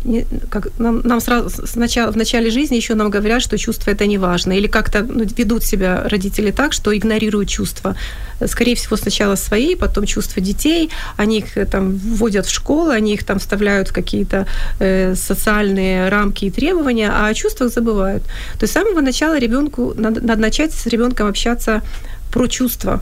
[0.49, 4.17] как, нам, нам сразу сначала, в начале жизни еще нам говорят, что чувства это не
[4.17, 7.95] важно, или как-то ну, ведут себя родители так, что игнорируют чувства.
[8.45, 13.13] Скорее всего, сначала свои, потом чувства детей, они их э, там вводят в школу, они
[13.13, 14.45] их там вставляют в какие-то
[14.79, 18.23] э, социальные рамки и требования, а о чувствах забывают.
[18.59, 21.81] То есть с самого начала ребенку надо, надо начать с ребенком общаться
[22.31, 23.01] про чувства,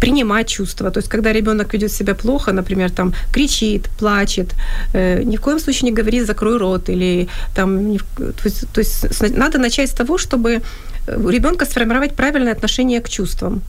[0.00, 0.90] принимать чувства.
[0.90, 4.54] То есть, когда ребенок ведет себя плохо, например, там кричит, плачет,
[4.92, 7.98] э, ни в коем случае не говорит «закрой рот» или там...
[8.16, 10.60] То, есть, то есть надо начать с того, чтобы
[11.08, 13.62] у ребенка сформировать правильное отношение к чувствам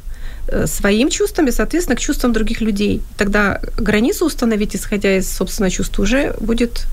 [0.65, 3.01] своим чувствам и, соответственно, к чувствам других людей.
[3.17, 6.87] Тогда границу установить, исходя из собственного чувства, уже будет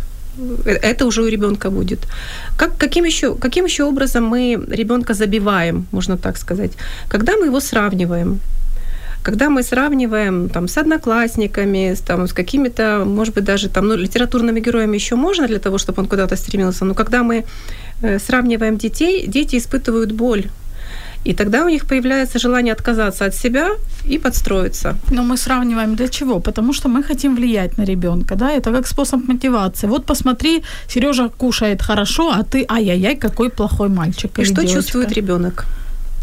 [0.65, 2.01] это уже у ребенка будет.
[2.57, 6.73] Как, каким, еще, каким еще образом мы ребенка забиваем, можно так сказать?
[7.09, 8.41] Когда мы его сравниваем,
[9.25, 13.97] когда мы сравниваем там, с одноклассниками, с, там, с какими-то, может быть, даже там, ну,
[13.97, 17.45] литературными героями еще можно для того, чтобы он куда-то стремился, но когда мы
[18.03, 20.45] э, сравниваем детей, дети испытывают боль.
[21.25, 23.71] И тогда у них появляется желание отказаться от себя
[24.05, 24.97] и подстроиться.
[25.11, 26.41] Но мы сравниваем для чего?
[26.41, 29.89] Потому что мы хотим влиять на ребенка, да, это как способ мотивации.
[29.89, 34.39] Вот посмотри, Сережа кушает хорошо, а ты, ай-яй-яй, какой плохой мальчик.
[34.39, 34.77] И или что девочка.
[34.77, 35.67] чувствует ребенок?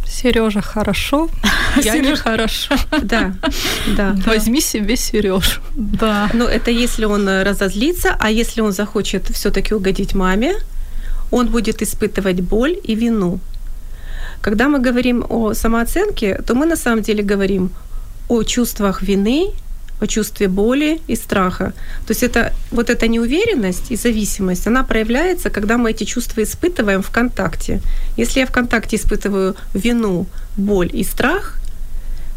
[0.08, 1.30] Сережа хорошо,
[1.84, 2.76] я не хорошо.
[3.02, 3.34] Да,
[3.98, 4.16] да.
[4.26, 5.62] Возьми себе Сережу.
[5.76, 6.30] Да.
[6.34, 10.54] Ну, это если он э, разозлится, а если он захочет все-таки угодить маме,
[11.32, 13.40] он будет испытывать боль и вину.
[14.42, 17.70] Когда мы говорим о самооценке, то мы на самом деле говорим
[18.28, 19.52] о чувствах вины,
[20.02, 21.74] о чувстве боли и страха.
[22.08, 27.02] То есть это вот эта неуверенность и зависимость, она проявляется, когда мы эти чувства испытываем
[27.02, 27.82] в контакте.
[28.18, 30.26] Если я в контакте испытываю вину,
[30.58, 31.58] боль и страх,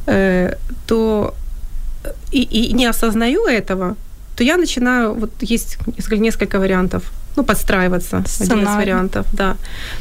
[0.06, 1.34] э, то
[2.32, 3.96] и, и не осознаю этого,
[4.36, 5.78] то я начинаю, вот есть
[6.10, 7.02] несколько, вариантов,
[7.36, 8.76] ну, подстраиваться, один из Сценарий.
[8.76, 9.56] вариантов, да.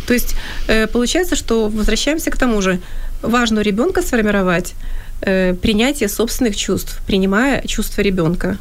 [0.07, 0.35] То есть
[0.67, 2.79] э, получается, что возвращаемся к тому же,
[3.21, 4.73] важно ребенка сформировать
[5.21, 8.57] э, принятие собственных чувств, принимая чувства ребенка.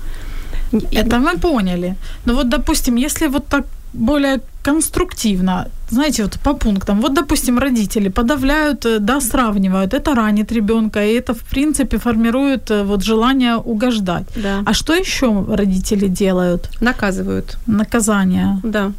[0.92, 1.96] Это мы поняли.
[2.24, 7.00] Но вот, допустим, если вот так более конструктивно, знаете, вот по пунктам.
[7.00, 12.70] Вот, допустим, родители подавляют, э, да, сравнивают, это ранит ребенка, и это, в принципе, формирует
[12.70, 14.26] э, вот желание угождать.
[14.36, 14.62] Да.
[14.64, 16.70] А что еще родители делают?
[16.80, 18.60] Наказывают, Наказание.
[18.62, 18.92] да.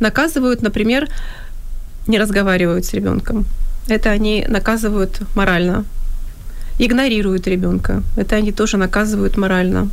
[0.00, 1.08] Наказывают, например,
[2.08, 3.44] не разговаривают с ребенком.
[3.88, 5.84] Это они наказывают морально.
[6.78, 8.02] Игнорируют ребенка.
[8.16, 9.88] Это они тоже наказывают морально.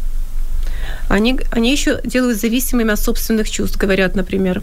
[1.09, 3.77] Они, они еще делают зависимыми от собственных чувств.
[3.77, 4.61] Говорят, например,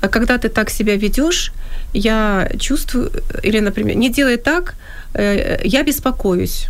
[0.00, 1.52] «А когда ты так себя ведешь,
[1.94, 3.10] я чувствую,
[3.44, 4.74] или, например, не делай так,
[5.14, 6.68] э, я беспокоюсь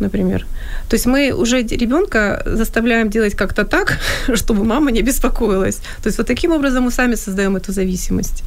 [0.00, 0.46] например.
[0.88, 3.98] То есть мы уже ребенка заставляем делать как-то так,
[4.34, 5.76] чтобы мама не беспокоилась.
[6.02, 8.44] То есть вот таким образом мы сами создаем эту зависимость.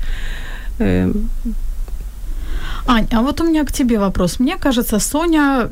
[2.88, 4.40] Ань, а вот у меня к тебе вопрос.
[4.40, 5.70] Мне кажется, Соня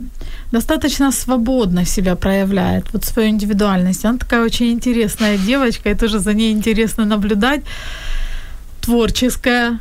[0.51, 4.05] достаточно свободно себя проявляет, вот свою индивидуальность.
[4.05, 7.61] Она такая очень интересная девочка, и тоже за ней интересно наблюдать.
[8.81, 9.79] Творческая.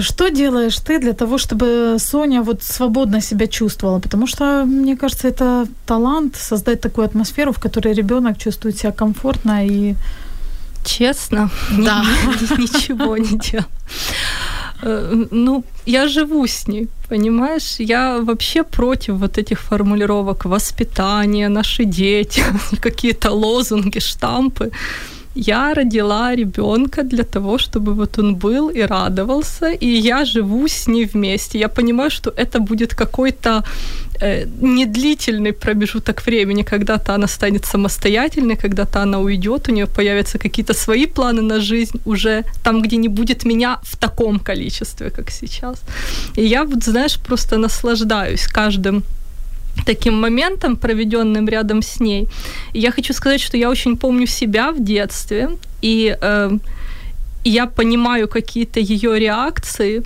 [0.00, 3.98] Что делаешь ты для того, чтобы Соня вот свободно себя чувствовала?
[3.98, 9.66] Потому что, мне кажется, это талант создать такую атмосферу, в которой ребенок чувствует себя комфортно
[9.66, 9.94] и
[10.84, 12.02] Честно, Да.
[12.02, 13.66] ни- ничего не делал.
[14.82, 17.80] Э, Ну, я живу с ней, понимаешь?
[17.80, 22.42] Я вообще против вот этих формулировок воспитание, наши дети,
[22.80, 24.70] какие-то лозунги, штампы.
[25.34, 30.88] Я родила ребенка для того, чтобы вот он был и радовался, и я живу с
[30.88, 31.58] ней вместе.
[31.58, 33.62] Я понимаю, что это будет какой-то
[34.20, 40.74] э, недлительный промежуток времени, когда-то она станет самостоятельной, когда-то она уйдет, у нее появятся какие-то
[40.74, 45.82] свои планы на жизнь уже там, где не будет меня в таком количестве, как сейчас.
[46.36, 49.04] И я вот, знаешь, просто наслаждаюсь каждым
[49.86, 52.28] таким моментом, проведенным рядом с ней.
[52.72, 55.50] Я хочу сказать, что я очень помню себя в детстве,
[55.82, 56.50] и э,
[57.44, 60.02] я понимаю какие-то ее реакции,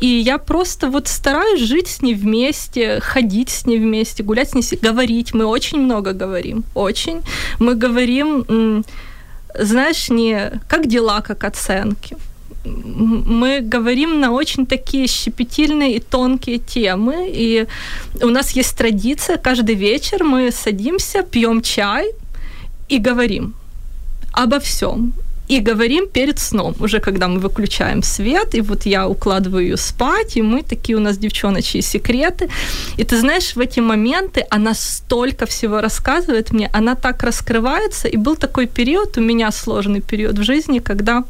[0.00, 4.54] и я просто вот стараюсь жить с ней вместе, ходить с ней вместе, гулять с
[4.54, 5.32] ней, говорить.
[5.34, 7.22] Мы очень много говорим, очень.
[7.58, 8.84] Мы говорим,
[9.58, 12.16] знаешь, не как дела, как оценки.
[12.66, 17.28] Мы говорим на очень такие щепетильные и тонкие темы.
[17.28, 17.66] И
[18.22, 22.12] у нас есть традиция, каждый вечер мы садимся, пьем чай
[22.88, 23.54] и говорим
[24.32, 25.12] обо всем.
[25.48, 30.36] И говорим перед сном, уже когда мы выключаем свет, и вот я укладываю ее спать,
[30.36, 32.48] и мы такие у нас девчоночьи секреты.
[32.98, 38.16] И ты знаешь, в эти моменты она столько всего рассказывает мне, она так раскрывается, и
[38.16, 41.22] был такой период, у меня сложный период в жизни, когда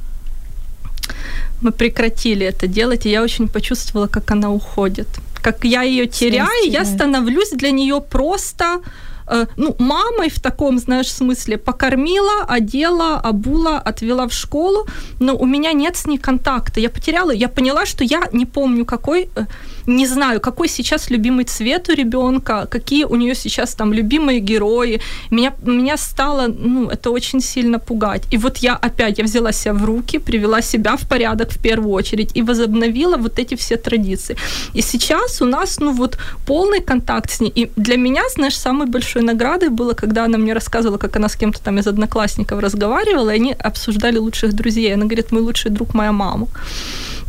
[1.60, 5.08] мы прекратили это делать, и я очень почувствовала, как она уходит.
[5.42, 8.80] Как я ее теряю, я становлюсь для нее просто
[9.28, 14.86] э, ну, мамой в таком, знаешь, смысле, покормила, одела, обула, отвела в школу,
[15.20, 16.80] но у меня нет с ней контакта.
[16.80, 19.46] Я потеряла, я поняла, что я не помню, какой, э,
[19.86, 25.00] не знаю, какой сейчас любимый цвет у ребенка, какие у нее сейчас там любимые герои.
[25.30, 28.22] Меня, меня стало, ну, это очень сильно пугать.
[28.32, 31.92] И вот я опять, я взяла себя в руки, привела себя в порядок в первую
[31.92, 34.36] очередь и возобновила вот эти все традиции.
[34.74, 37.52] И сейчас у нас, ну, вот полный контакт с ней.
[37.56, 41.36] И для меня, знаешь, самой большой наградой было, когда она мне рассказывала, как она с
[41.36, 44.94] кем-то там из одноклассников разговаривала, и они обсуждали лучших друзей.
[44.94, 46.48] Она говорит, мой лучший друг моя мама.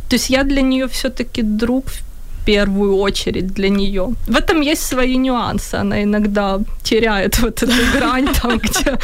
[0.08, 2.07] То есть я для нее все-таки друг в
[2.48, 4.14] первую очередь для нее.
[4.26, 5.74] В этом есть свои нюансы.
[5.74, 8.98] Она иногда теряет вот эту грань там, где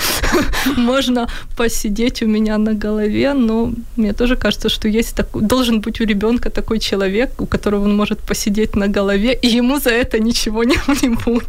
[0.77, 6.01] можно посидеть у меня на голове, но мне тоже кажется, что есть такой, должен быть
[6.01, 10.19] у ребенка такой человек, у которого он может посидеть на голове, и ему за это
[10.19, 11.49] ничего не, не будет.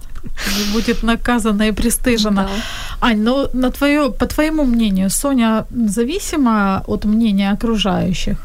[0.57, 2.43] Не будет наказана и пристыжена.
[2.43, 3.07] Да.
[3.07, 8.37] Ань, ну на твое, по твоему мнению, Соня зависима от мнения окружающих?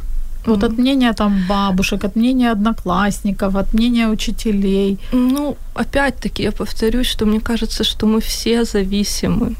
[0.47, 4.99] Вот от мнения там бабушек, от мнения одноклассников, от мнения учителей.
[5.13, 9.55] Ну, опять-таки, я повторюсь, что мне кажется, что мы все зависимы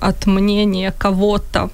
[0.00, 1.70] от мнения кого-то,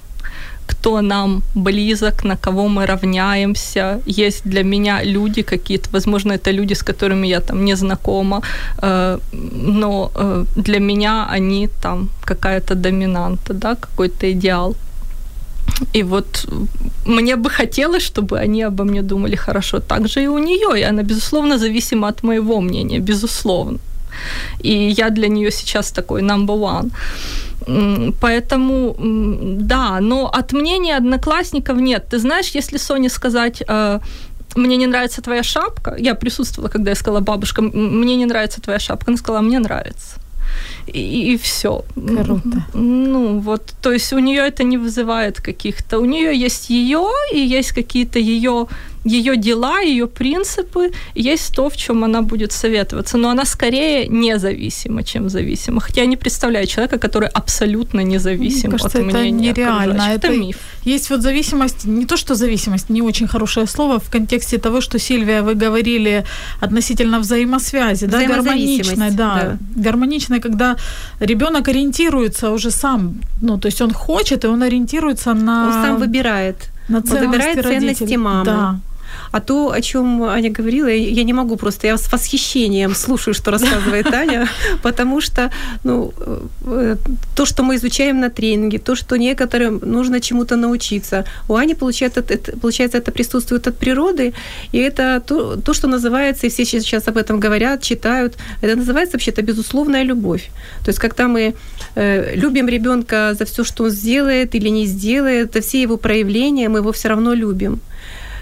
[0.69, 3.99] кто нам близок, на кого мы равняемся.
[4.05, 8.41] Есть для меня люди какие-то, возможно, это люди, с которыми я там не знакома,
[8.81, 14.75] э, но э, для меня они там какая-то доминанта, да, какой-то идеал.
[15.93, 16.45] И вот
[17.05, 19.79] мне бы хотелось, чтобы они обо мне думали хорошо.
[19.79, 20.79] Так же и у нее.
[20.79, 23.79] И она, безусловно, зависима от моего мнения, безусловно.
[24.63, 26.91] И я для нее сейчас такой number one.
[28.21, 28.95] Поэтому,
[29.59, 32.07] да, но от мнения одноклассников нет.
[32.09, 33.99] Ты знаешь, если Соне сказать, э,
[34.55, 38.79] мне не нравится твоя шапка, я присутствовала, когда я сказала, бабушка, мне не нравится твоя
[38.79, 40.19] шапка, она сказала, мне нравится
[40.87, 41.83] и, и все.
[41.95, 42.65] Круто.
[42.73, 45.99] Ну, вот, то есть у нее это не вызывает каких-то...
[45.99, 48.67] У нее есть ее, и есть какие-то ее
[49.05, 53.17] ее дела, ее принципы, есть то, в чем она будет советоваться.
[53.17, 55.81] Но она скорее независима, чем зависима.
[55.81, 60.01] Хотя я не представляю человека, который абсолютно независим Мне кажется, от это мнения нереально.
[60.01, 60.57] Это, Это миф.
[60.83, 64.99] Есть вот зависимость, не то что зависимость, не очень хорошее слово в контексте того, что,
[64.99, 66.25] Сильвия, вы говорили
[66.61, 70.75] относительно взаимосвязи, да, гармоничной, да, гармоничной, когда
[71.19, 75.67] ребенок ориентируется уже сам, ну, то есть он хочет, и он ориентируется на...
[75.67, 76.55] Он сам выбирает.
[76.87, 78.17] на Он ценности выбирает ценности родителей.
[78.17, 78.45] мамы.
[78.45, 78.79] Да.
[79.31, 83.51] А то, о чем Аня говорила, я не могу просто, я с восхищением слушаю, что
[83.51, 84.47] рассказывает Аня,
[84.83, 85.51] потому что
[85.83, 86.13] ну,
[86.65, 86.95] э,
[87.35, 92.19] то, что мы изучаем на тренинге, то, что некоторым нужно чему-то научиться, у Ани получается
[92.27, 94.33] это, получается, это присутствует от природы,
[94.71, 99.17] и это то, то, что называется, и все сейчас об этом говорят, читают, это называется
[99.17, 100.49] вообще-то безусловная любовь.
[100.83, 101.53] То есть, когда мы
[101.95, 106.69] э, любим ребенка за все, что он сделает или не сделает, за все его проявления,
[106.69, 107.79] мы его все равно любим.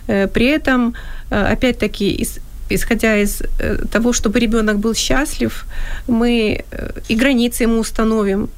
[0.07, 0.93] Э, При этом,
[1.31, 2.27] э, опять-таки,
[2.69, 5.65] исходя из э, того, чтобы ребенок был счастлив,
[6.07, 6.63] мы
[7.09, 8.49] и границы ему установим,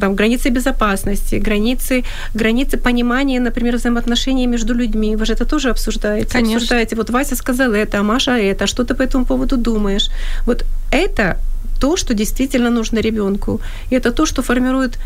[0.00, 5.16] там, границы безопасности, границы, границы понимания, например, взаимоотношений между людьми.
[5.16, 6.32] Вы же это тоже обсуждаете.
[6.32, 6.56] Конечно.
[6.56, 10.10] Обсуждаете, вот Вася сказал это, а Маша это, что ты по этому поводу думаешь?
[10.46, 11.36] Вот это
[11.80, 13.60] то, что действительно нужно ребенку.
[13.90, 14.98] И это то, что формирует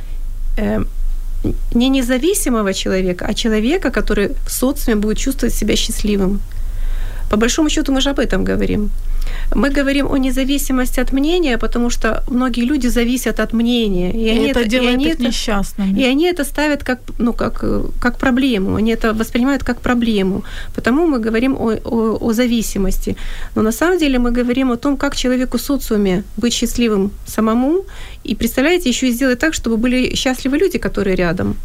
[0.58, 0.84] э,
[1.74, 6.40] не независимого человека, а человека, который в социуме будет чувствовать себя счастливым.
[7.30, 8.90] По большому счету мы же об этом говорим.
[9.54, 14.10] Мы говорим о независимости от мнения, потому что многие люди зависят от мнения.
[14.12, 16.00] И они это и делает они их несчастными.
[16.00, 20.42] и они это ставят как, ну, как, э, как проблему, они это воспринимают как проблему.
[20.74, 23.16] Потому мы говорим о, о, о зависимости.
[23.54, 27.84] Но на самом деле мы говорим о том, как человеку в социуме быть счастливым самому.
[28.24, 31.56] И представляете, еще и сделать так, чтобы были счастливы люди, которые рядом.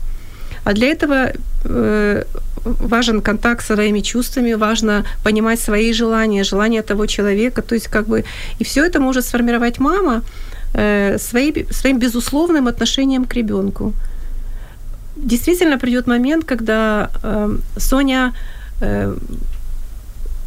[0.64, 1.32] А для этого
[1.64, 2.24] э,
[2.64, 7.62] важен контакт с своими чувствами, важно понимать свои желания, желания того человека.
[7.62, 8.24] То есть как бы
[8.60, 10.22] и все это может сформировать мама
[10.74, 13.94] э, свои, своим безусловным отношением к ребенку.
[15.16, 18.34] Действительно придет момент, когда э, Соня
[18.82, 19.16] э,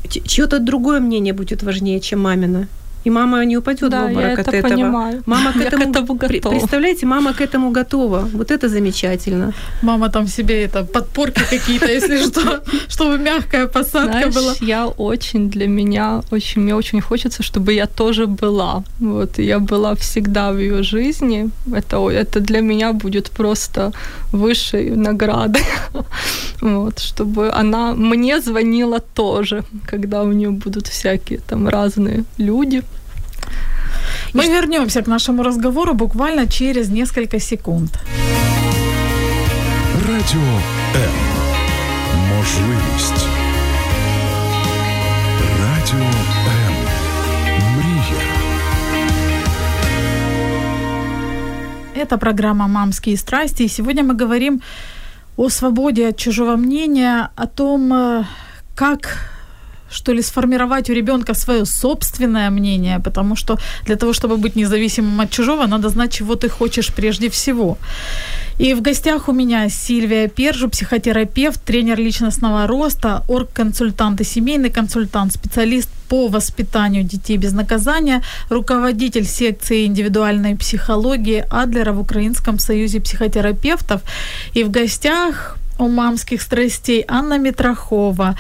[0.09, 2.68] чье-то другое мнение будет важнее, чем мамина.
[3.04, 4.72] И мама не упадет Да, в я обморок от это этого.
[4.72, 5.22] понимаю.
[5.26, 6.52] Мама к Я к этому, этому пре- готова.
[6.54, 8.28] Представляете, мама к этому готова.
[8.34, 9.52] Вот это замечательно.
[9.82, 14.54] Мама там себе это подпорки какие-то, если что, чтобы мягкая посадка Знаешь, была.
[14.60, 18.82] я очень для меня, очень, мне очень хочется, чтобы я тоже была.
[19.00, 21.48] Вот, и я была всегда в ее жизни.
[21.74, 23.92] Это, это для меня будет просто
[24.32, 25.62] высшей наградой.
[26.60, 32.82] Вот, чтобы она мне звонила тоже, когда у нее будут всякие там разные люди.
[34.34, 37.89] Мы вернемся к нашему разговору буквально через несколько секунд.
[40.08, 40.62] Радіо
[40.95, 41.12] М.
[42.30, 43.25] Можливість.
[45.62, 46.06] Радіо
[46.67, 46.86] М.
[47.78, 48.21] Мрія.
[51.95, 54.62] Это программа «Мамские страсти», и сегодня мы говорим
[55.38, 58.25] о свободе от чужого мнения, о том, э,
[58.75, 59.17] как
[59.90, 65.20] что ли, сформировать у ребенка свое собственное мнение, потому что для того, чтобы быть независимым
[65.20, 67.79] от чужого, надо знать, чего ты хочешь прежде всего.
[68.59, 75.32] И в гостях у меня Сильвия Пержу, психотерапевт, тренер личностного роста, оргконсультант и семейный консультант,
[75.32, 84.03] специалист по воспитанию детей без наказания, руководитель секции индивидуальной психологии Адлера в Украинском союзе психотерапевтов.
[84.53, 88.36] И в гостях у мамских страстей Анна Митрохова,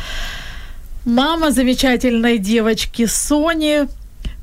[1.04, 3.88] мама замечательной девочки Сони,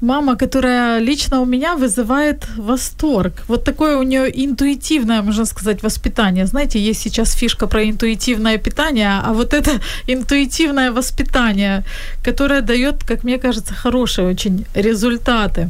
[0.02, 3.44] мама, которая лично у меня вызывает восторг.
[3.48, 6.46] Вот такое у нее интуитивное, можно сказать, воспитание.
[6.46, 9.72] Знаете, есть сейчас фишка про интуитивное питание, а вот это
[10.08, 11.84] интуитивное воспитание,
[12.24, 15.70] которое дает, как мне кажется, хорошие очень результаты.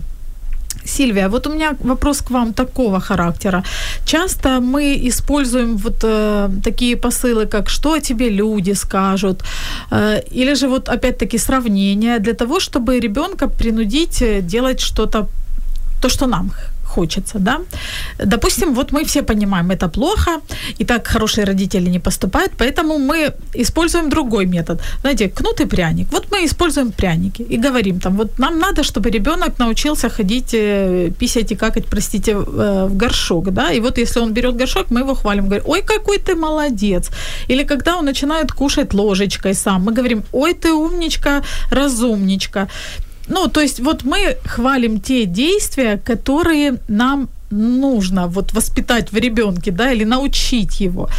[0.85, 3.63] Сильвия, вот у меня вопрос к вам такого характера.
[4.05, 9.43] Часто мы используем вот э, такие посылы, как «что о тебе люди скажут»,
[9.91, 15.27] э, или же вот опять-таки сравнение для того, чтобы ребенка принудить э, делать что-то,
[16.01, 16.51] то, что нам
[16.87, 17.59] хочется, да.
[18.25, 20.31] Допустим, вот мы все понимаем, это плохо,
[20.79, 24.81] и так хорошие родители не поступают, поэтому мы используем другой метод.
[25.01, 26.07] Знаете, кнут и пряник.
[26.11, 31.11] Вот мы используем пряники и говорим там, вот нам надо, чтобы ребенок научился ходить, э,
[31.19, 35.01] писать и какать, простите, э, в горшок, да, и вот если он берет горшок, мы
[35.01, 37.09] его хвалим, говорим, ой, какой ты молодец.
[37.49, 42.67] Или когда он начинает кушать ложечкой сам, мы говорим, ой, ты умничка, разумничка.
[43.29, 49.71] Ну, то есть вот мы хвалим те действия, которые нам нужно вот воспитать в ребенке,
[49.71, 51.09] да, или научить его.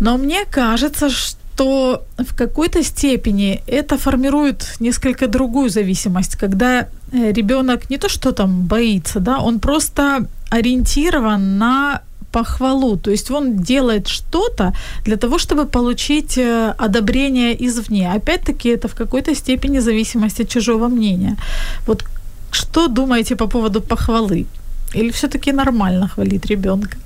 [0.00, 7.90] Но мне кажется, что в какой-то степени это формирует несколько другую зависимость, когда э, ребенок
[7.90, 12.02] не то что там боится, да, он просто ориентирован на
[12.34, 12.96] похвалу.
[12.96, 14.72] То есть он делает что-то
[15.04, 18.12] для того, чтобы получить э, одобрение извне.
[18.16, 21.36] Опять-таки это в какой-то степени зависимость от чужого мнения.
[21.86, 22.04] Вот
[22.50, 24.46] что думаете по поводу похвалы?
[24.94, 26.96] Или все-таки нормально хвалить ребенка?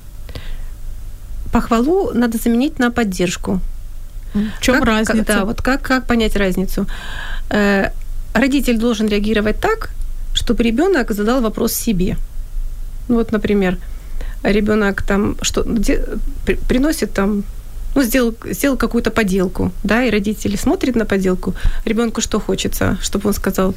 [1.53, 3.61] Похвалу надо заменить на поддержку.
[4.35, 5.25] В чем как, разница?
[5.25, 6.87] Как, да, вот как, как понять разницу?
[7.51, 7.91] Э,
[8.35, 9.91] родитель должен реагировать так,
[10.35, 12.17] чтобы ребенок задал вопрос себе.
[13.09, 13.77] Ну вот, например,
[14.43, 16.05] ребенок там что де,
[16.69, 17.45] приносит там
[17.95, 23.29] ну, сделал, сделал какую-то поделку, да, и родители смотрят на поделку, ребенку что хочется, чтобы
[23.29, 23.75] он сказал,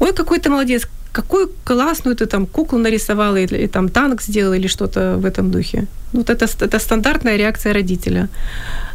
[0.00, 4.54] ой, какой ты молодец, какую классную ты там куклу нарисовала, или, или там танк сделал,
[4.54, 5.86] или что-то в этом духе.
[6.12, 8.28] Ну, вот это, это стандартная реакция родителя.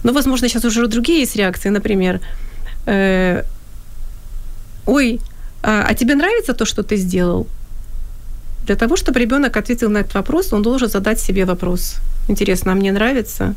[0.03, 2.19] Но, возможно, сейчас уже другие есть реакции, например,
[2.85, 3.43] э,
[4.85, 5.19] ой,
[5.63, 7.47] а, а тебе нравится то, что ты сделал?
[8.69, 11.95] Для того, чтобы ребенок ответил на этот вопрос, он должен задать себе вопрос.
[12.27, 13.55] Интересно, а мне нравится?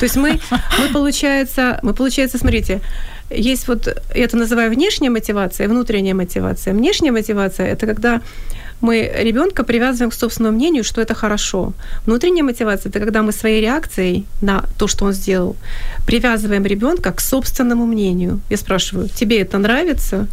[0.00, 0.40] То есть мы,
[0.78, 2.80] мы получается, мы, получается, смотрите,
[3.28, 6.72] есть вот, я это называю внешняя мотивация, внутренняя мотивация.
[6.72, 8.22] Внешняя мотивация– это когда
[8.80, 11.74] мы ребенка привязываем к собственному мнению, что это хорошо.
[12.06, 15.56] Внутренняя мотивация– это когда мы своей реакцией на то, что он сделал,
[16.06, 18.40] привязываем ребенка к собственному мнению.
[18.50, 20.26] Я спрашиваю, тебе это нравится?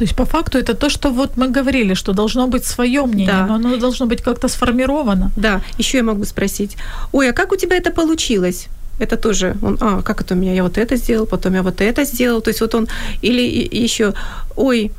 [0.00, 3.26] То есть по факту это то, что вот мы говорили, что должно быть свое мнение,
[3.26, 3.46] да.
[3.46, 5.30] но оно должно быть как-то сформировано.
[5.36, 6.76] Да, еще я могу спросить,
[7.12, 8.68] ой, а как у тебя это получилось?
[8.98, 11.82] Это тоже он, а, как это у меня, я вот это сделал, потом я вот
[11.82, 12.40] это сделал.
[12.40, 12.88] То есть вот он,
[13.20, 13.42] или
[13.82, 14.14] еще,
[14.56, 14.90] ой,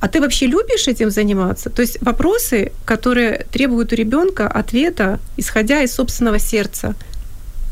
[0.00, 1.68] а ты вообще любишь этим заниматься?
[1.68, 6.94] То есть вопросы, которые требуют у ребенка ответа, исходя из собственного сердца.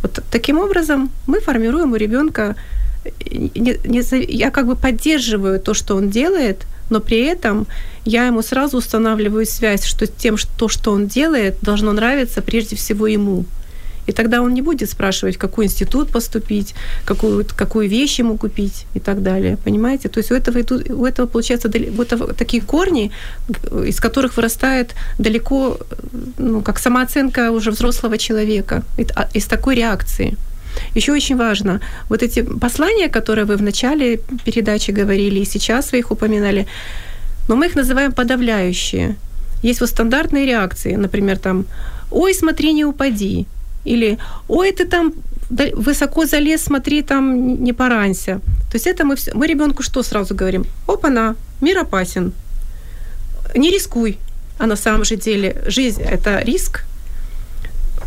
[0.03, 2.57] Вот таким образом мы формируем у ребенка
[3.31, 7.67] не, не, я как бы поддерживаю то, что он делает, но при этом
[8.05, 13.07] я ему сразу устанавливаю связь, что тем, что, что он делает, должно нравиться прежде всего
[13.07, 13.45] ему.
[14.09, 16.75] И тогда он не будет спрашивать, в какой институт поступить,
[17.05, 19.57] какую, какую вещь ему купить и так далее.
[19.65, 20.09] Понимаете?
[20.09, 20.59] То есть у этого,
[20.93, 23.13] у этого получается этого такие корни,
[23.87, 25.79] из которых вырастает далеко,
[26.39, 28.83] ну, как самооценка уже взрослого человека,
[29.15, 30.37] а, из такой реакции.
[30.95, 35.99] Еще очень важно, вот эти послания, которые вы в начале передачи говорили, и сейчас вы
[35.99, 36.67] их упоминали,
[37.49, 39.17] но мы их называем подавляющие.
[39.63, 41.65] Есть вот стандартные реакции, например, там
[42.11, 43.47] «Ой, смотри, не упади»,
[43.85, 44.19] или
[44.49, 45.13] «Ой, ты там
[45.51, 48.41] высоко залез, смотри, там не поранься».
[48.71, 50.65] То есть это мы, все, мы ребенку что сразу говорим?
[50.87, 52.33] «Опа-на, мир опасен,
[53.55, 54.19] не рискуй».
[54.59, 56.85] А на самом же деле жизнь– это риск.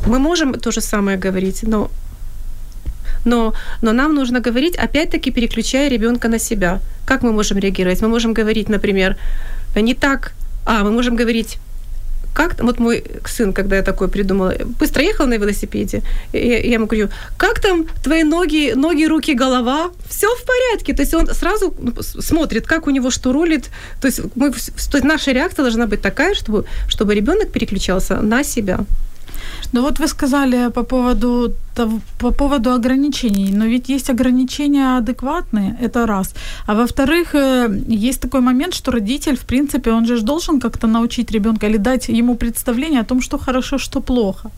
[0.05, 1.89] Мы можем то же самое говорить, но
[3.25, 6.79] но, но нам нужно говорить, опять-таки, переключая ребенка на себя.
[7.05, 8.01] Как мы можем реагировать?
[8.01, 9.17] Мы можем говорить, например,
[9.75, 10.31] не так,
[10.65, 11.59] а мы можем говорить,
[12.35, 16.01] как вот мой сын, когда я такое придумала, быстро ехал на велосипеде,
[16.33, 19.91] и я ему говорю, как там твои ноги, ноги, руки, голова?
[20.09, 20.93] Все в порядке.
[20.93, 23.69] То есть он сразу ну, смотрит, как у него что рулит.
[24.01, 28.43] То есть, мы, то есть наша реакция должна быть такая, чтобы, чтобы ребенок переключался на
[28.43, 28.79] себя.
[29.73, 31.51] Ну вот вы сказали по поводу,
[32.17, 36.33] по поводу ограничений, но ведь есть ограничения адекватные, это раз.
[36.67, 41.31] А во-вторых, э, есть такой момент, что родитель, в принципе, он же должен как-то научить
[41.31, 44.49] ребенка или дать ему представление о том, что хорошо, что плохо.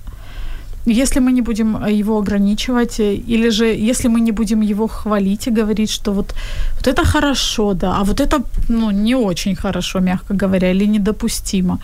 [0.86, 5.47] Если мы не будем его ограничивать, э, или же если мы не будем его хвалить
[5.47, 6.34] и говорить, что вот,
[6.78, 11.80] вот это хорошо, да, а вот это ну, не очень хорошо, мягко говоря, или недопустимо,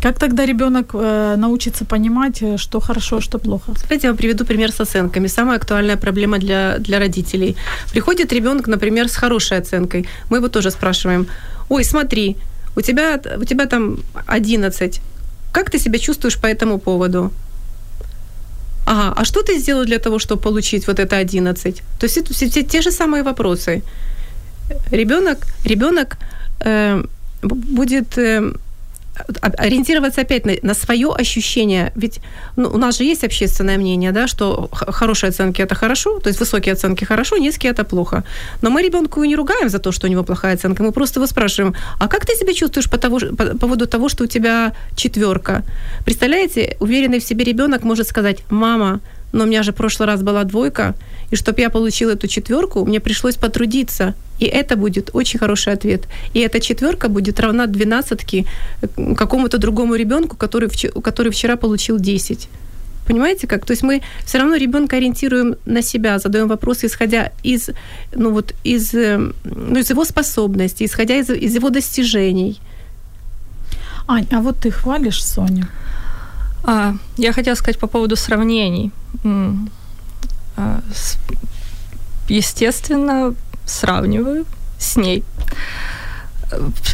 [0.00, 3.72] как тогда ребенок э, научится понимать, э, что хорошо, а что плохо?
[3.82, 5.28] Давайте я вам приведу пример с оценками.
[5.28, 7.56] Самая актуальная проблема для, для родителей.
[7.92, 10.06] Приходит ребенок, например, с хорошей оценкой.
[10.30, 11.26] Мы его тоже спрашиваем,
[11.68, 12.36] ой, смотри,
[12.76, 15.00] у тебя, у тебя там 11.
[15.52, 17.30] Как ты себя чувствуешь по этому поводу?
[18.86, 21.82] Ага, а что ты сделал для того, чтобы получить вот это 11?
[21.98, 23.82] То есть это все, все те же самые вопросы.
[24.90, 26.16] Ребенок, ребенок
[26.64, 27.04] э,
[27.42, 28.18] будет...
[28.18, 28.52] Э,
[29.40, 31.92] ориентироваться опять на, на свое ощущение.
[31.94, 32.20] Ведь
[32.56, 36.40] ну, у нас же есть общественное мнение, да, что хорошие оценки это хорошо, то есть
[36.40, 38.24] высокие оценки хорошо, низкие это плохо.
[38.62, 41.26] Но мы ребенку не ругаем за то, что у него плохая оценка, мы просто его
[41.26, 45.64] спрашиваем, а как ты себя чувствуешь по, того, по поводу того, что у тебя четверка?
[46.04, 49.00] Представляете, уверенный в себе ребенок может сказать, мама,
[49.32, 50.94] но у меня же в прошлый раз была двойка,
[51.30, 54.14] и чтобы я получила эту четверку, мне пришлось потрудиться.
[54.40, 56.08] И это будет очень хороший ответ.
[56.32, 58.46] И эта четверка будет равна двенадцатке
[58.80, 60.70] э, какому-то другому ребенку, который,
[61.02, 62.48] который вчера получил 10.
[63.06, 63.66] Понимаете как?
[63.66, 67.70] То есть мы все равно ребенка ориентируем на себя, задаем вопросы, исходя из,
[68.14, 72.60] ну вот, из, э, ну, из его способностей, исходя из, из его достижений.
[74.08, 75.66] Ань, а вот ты хвалишь Соню?
[76.64, 78.90] А, я хотела сказать по поводу сравнений.
[80.56, 80.80] А,
[82.28, 83.34] естественно,
[83.66, 84.44] сравниваю
[84.78, 85.24] с ней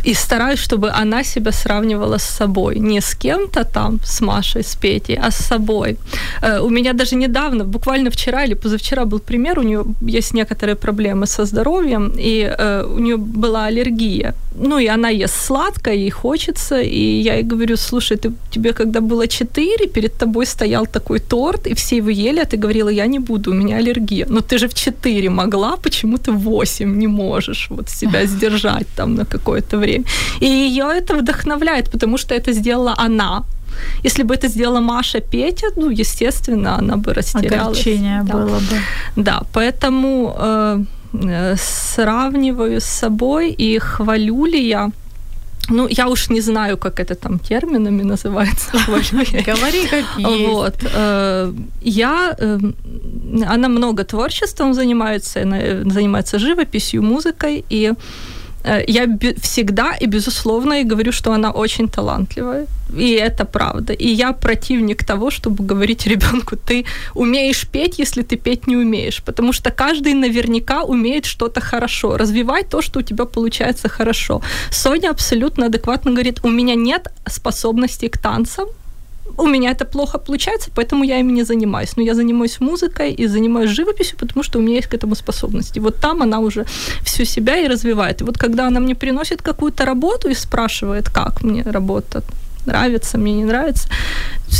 [0.04, 2.78] и стараюсь, чтобы она себя сравнивала с собой.
[2.78, 5.96] Не с кем-то там, с Машей, с Петей, а с собой.
[6.42, 10.76] Э, у меня даже недавно, буквально вчера или позавчера был пример, у нее есть некоторые
[10.76, 14.34] проблемы со здоровьем, и э, у нее была аллергия.
[14.58, 19.00] Ну, и она ест сладкое, ей хочется, и я ей говорю, слушай, ты, тебе когда
[19.00, 23.06] было 4, перед тобой стоял такой торт, и все его ели, а ты говорила, я
[23.06, 24.26] не буду, у меня аллергия.
[24.28, 28.86] Но ты же в 4 могла, почему ты в 8 не можешь вот себя сдержать
[28.96, 30.04] там на как какое-то время.
[30.40, 33.42] И ее это вдохновляет, потому что это сделала она.
[34.04, 37.78] Если бы это сделала Маша Петя, ну, естественно, она бы растерялась.
[37.78, 38.32] Огорчение да.
[38.32, 38.80] было бы.
[39.16, 40.84] Да, поэтому э,
[41.56, 44.90] сравниваю с собой и хвалю ли я
[45.68, 48.70] ну, я уж не знаю, как это там терминами называется.
[49.46, 50.48] Говори, как есть.
[50.48, 50.74] Вот.
[50.94, 51.52] Э,
[51.82, 52.36] я...
[52.38, 52.58] Э,
[53.48, 55.42] она много творчеством занимается,
[55.84, 58.35] занимается живописью, музыкой, и Э,
[58.88, 59.06] я
[59.40, 62.66] всегда и безусловно и говорю, что она очень талантливая.
[62.96, 63.92] И это правда.
[63.92, 69.22] И я противник того, чтобы говорить ребенку, ты умеешь петь, если ты петь не умеешь.
[69.22, 72.16] Потому что каждый наверняка умеет что-то хорошо.
[72.16, 74.40] Развивай то, что у тебя получается хорошо.
[74.70, 78.68] Соня абсолютно адекватно говорит, у меня нет способностей к танцам,
[79.38, 81.96] у меня это плохо получается, поэтому я ими не занимаюсь.
[81.96, 85.80] Но я занимаюсь музыкой и занимаюсь живописью, потому что у меня есть к этому способности.
[85.80, 86.64] Вот там она уже
[87.04, 88.20] всю себя и развивает.
[88.20, 92.22] И вот когда она мне приносит какую-то работу и спрашивает, как мне работа,
[92.66, 93.88] нравится, мне не нравится.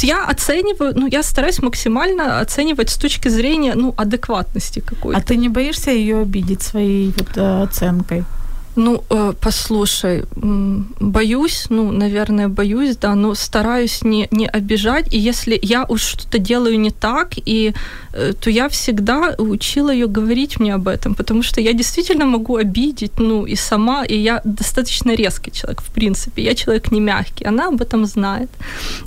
[0.03, 5.19] Я оцениваю, ну, я стараюсь максимально оценивать с точки зрения, ну, адекватности какой-то.
[5.19, 8.25] А ты не боишься ее обидеть своей вот э, оценкой?
[8.77, 10.25] Ну, э, послушай,
[11.01, 15.15] боюсь, ну, наверное, боюсь, да, но стараюсь не, не обижать.
[15.15, 17.73] И если я уж что-то делаю не так, и,
[18.13, 22.57] э, то я всегда учила ее говорить мне об этом, потому что я действительно могу
[22.57, 26.43] обидеть, ну, и сама, и я достаточно резкий человек, в принципе.
[26.43, 28.51] Я человек не мягкий, она об этом знает.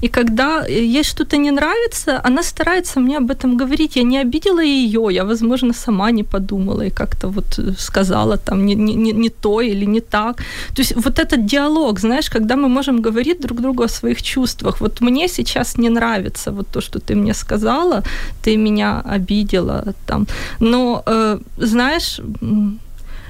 [0.01, 3.97] И когда ей что-то не нравится, она старается мне об этом говорить.
[3.97, 8.75] Я не обидела ее, я, возможно, сама не подумала и как-то вот сказала там не,
[8.75, 10.37] не, не то, или не так.
[10.75, 14.81] То есть вот этот диалог, знаешь, когда мы можем говорить друг другу о своих чувствах.
[14.81, 18.03] Вот мне сейчас не нравится вот то, что ты мне сказала,
[18.43, 20.27] ты меня обидела там.
[20.59, 22.21] Но, э, знаешь,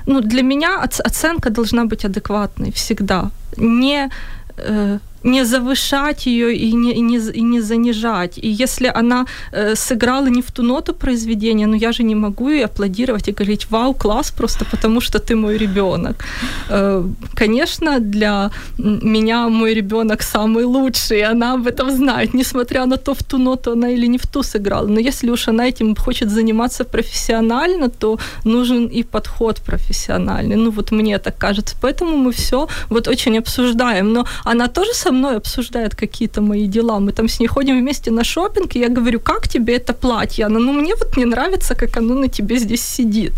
[0.06, 3.32] ну, для меня оценка должна быть адекватной всегда.
[3.58, 4.10] Не
[4.58, 8.38] э, не завышать ее и не, и, не, и не занижать.
[8.38, 12.50] И если она э, сыграла не в ту ноту произведения, ну я же не могу
[12.50, 16.26] ей аплодировать и говорить, вау, класс, просто потому что ты мой ребенок.
[16.70, 17.04] Э,
[17.36, 23.14] конечно, для меня мой ребенок самый лучший, и она об этом знает, несмотря на то,
[23.14, 24.88] в ту ноту она или не в ту сыграла.
[24.88, 30.56] Но если уж она этим хочет заниматься профессионально, то нужен и подход профессиональный.
[30.56, 31.76] Ну вот мне так кажется.
[31.82, 34.14] Поэтому мы все вот очень обсуждаем.
[34.14, 37.00] Но она тоже со мной обсуждает какие-то мои дела.
[37.00, 40.46] Мы там с ней ходим вместе на шопинг, и я говорю, как тебе это платье?
[40.46, 43.34] Она, ну мне вот не нравится, как оно на тебе здесь сидит.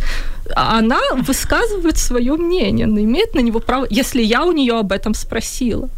[0.55, 4.91] А она высказывает свое мнение, она имеет на него право, если я у нее об
[4.91, 5.89] этом спросила.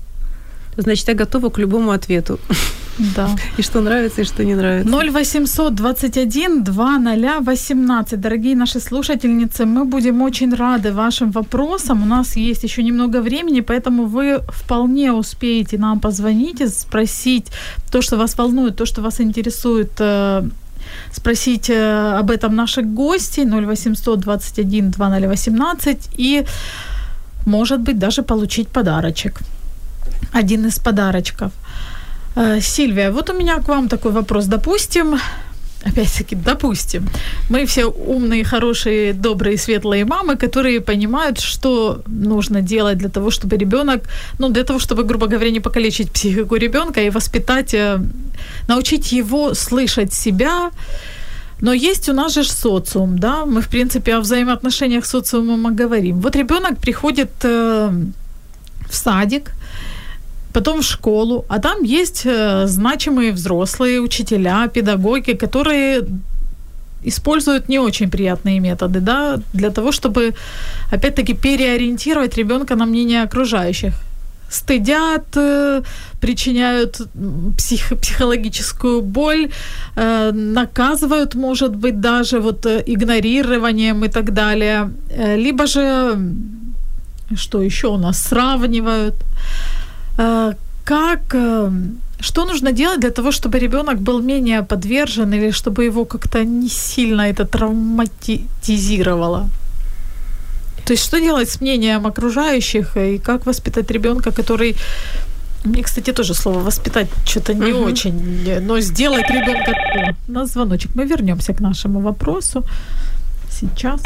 [0.78, 2.40] Значит, я готова к любому ответу.
[2.98, 3.30] Да.
[3.58, 4.90] И что нравится, и что не нравится.
[4.90, 8.22] 0800 21 2018.
[8.22, 12.04] Дорогие наши слушательницы, мы будем очень рады вашим вопросам.
[12.04, 17.48] У нас есть еще немного времени, поэтому вы вполне успеете нам позвонить и спросить
[17.92, 20.44] то, что вас волнует, то, что вас интересует э,
[21.12, 26.46] спросить э, об этом наших гостей 0800 21 2018 и,
[27.46, 29.40] может быть, даже получить подарочек.
[30.32, 31.52] Один из подарочков.
[32.36, 34.46] Э, Сильвия, вот у меня к вам такой вопрос.
[34.46, 35.20] Допустим,
[35.86, 37.08] опять-таки, допустим,
[37.50, 43.58] мы все умные, хорошие, добрые, светлые мамы, которые понимают, что нужно делать для того, чтобы
[43.58, 44.02] ребенок,
[44.40, 48.00] ну, для того, чтобы, грубо говоря, не покалечить психику ребенка и воспитать, э,
[48.68, 50.72] научить его слышать себя.
[51.62, 56.20] Но есть у нас же социум, да, мы, в принципе, о взаимоотношениях с социумом говорим.
[56.20, 57.92] Вот ребенок приходит э,
[58.90, 59.52] в садик,
[60.54, 66.06] потом в школу, а там есть э, значимые взрослые учителя, педагоги, которые
[67.06, 70.34] используют не очень приятные методы, да, для того, чтобы,
[70.92, 73.94] опять-таки, переориентировать ребенка на мнение окружающих.
[74.50, 75.82] Стыдят, э,
[76.22, 77.02] причиняют
[77.58, 79.50] псих, психологическую боль,
[79.96, 84.92] э, наказывают, может быть, даже вот игнорированием и так далее.
[85.38, 86.18] Либо же,
[87.36, 89.16] что еще у нас, сравнивают.
[90.18, 90.54] Э,
[90.84, 91.72] как, э,
[92.20, 96.70] что нужно делать для того, чтобы ребенок был менее подвержен или чтобы его как-то не
[96.70, 99.50] сильно это травматизировало?
[100.86, 104.76] То есть что делать с мнением окружающих и как воспитать ребенка, который
[105.66, 107.86] мне, кстати, тоже слово воспитать что-то не угу.
[107.86, 110.92] очень, но сделать ребенка на звоночек.
[110.96, 112.66] Мы вернемся к нашему вопросу
[113.50, 114.02] сейчас.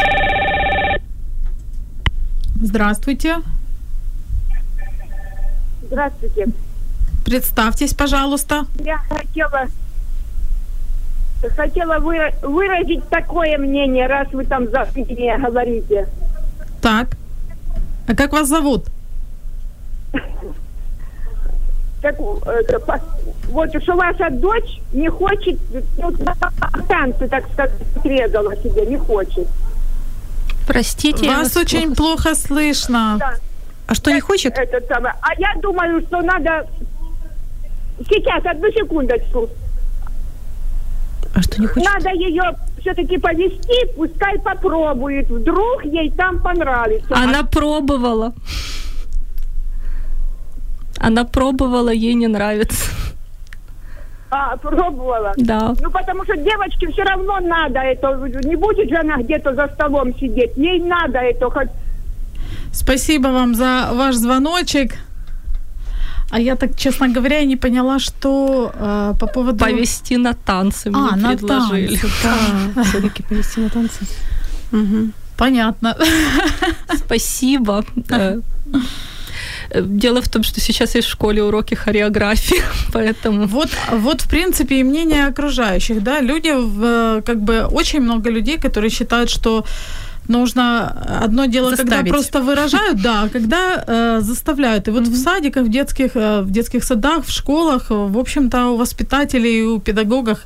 [2.61, 3.37] Здравствуйте.
[5.87, 6.47] Здравствуйте.
[7.25, 8.65] Представьтесь, пожалуйста.
[8.79, 9.67] Я хотела
[11.55, 16.07] хотела вы, выразить такое мнение, раз вы там за меня говорите.
[16.81, 17.09] Так.
[18.07, 18.85] А как вас зовут?
[22.01, 22.15] Так,
[22.45, 23.01] это,
[23.49, 25.59] вот что ваша дочь не хочет,
[25.97, 26.11] ну,
[26.87, 27.71] танцы, так сказать,
[28.01, 29.47] срезала себе, не хочет.
[30.67, 31.27] Простите.
[31.27, 33.17] Вас, вас очень плохо, плохо слышно.
[33.19, 33.33] Да.
[33.87, 34.57] А что не хочет?
[34.57, 35.15] Это самое.
[35.21, 36.67] А я думаю, что надо...
[38.07, 39.49] Сейчас, одну секундочку.
[41.33, 41.89] А что не хочет?
[41.89, 42.43] Надо ее
[42.79, 45.29] все-таки повести, пускай попробует.
[45.29, 47.15] Вдруг ей там понравится.
[47.15, 48.33] Она пробовала.
[50.99, 52.91] Она пробовала, ей не нравится.
[54.29, 55.33] А, пробовала?
[55.37, 55.73] Да.
[55.81, 58.15] Ну, потому что девочке все равно надо это.
[58.43, 60.57] Не будет же она где-то за столом сидеть.
[60.57, 61.69] Ей надо это хоть
[62.71, 64.93] Спасибо вам за ваш звоночек.
[66.29, 69.57] А я так, честно говоря, не поняла, что э, по поводу...
[69.57, 71.95] Повести на танцы а, мне на предложили.
[71.95, 72.83] Танцы, да.
[72.83, 73.99] Все-таки повести на танцы.
[74.71, 75.11] Угу.
[75.37, 75.95] Понятно.
[77.05, 77.85] Спасибо.
[78.09, 78.39] Э,
[79.73, 82.61] дело в том, что сейчас есть в школе уроки хореографии,
[82.93, 83.47] поэтому...
[83.47, 88.57] Вот, вот в принципе, и мнение окружающих, да, люди, в, как бы, очень много людей,
[88.57, 89.65] которые считают, что
[90.27, 90.89] нужно
[91.25, 91.91] одно дело, Заставить.
[91.91, 94.87] когда просто выражают, да, а когда э, заставляют.
[94.87, 95.13] И вот mm-hmm.
[95.13, 99.79] в садиках, в детских, э, в детских садах, в школах, в общем-то, у воспитателей, у
[99.79, 100.39] педагогов,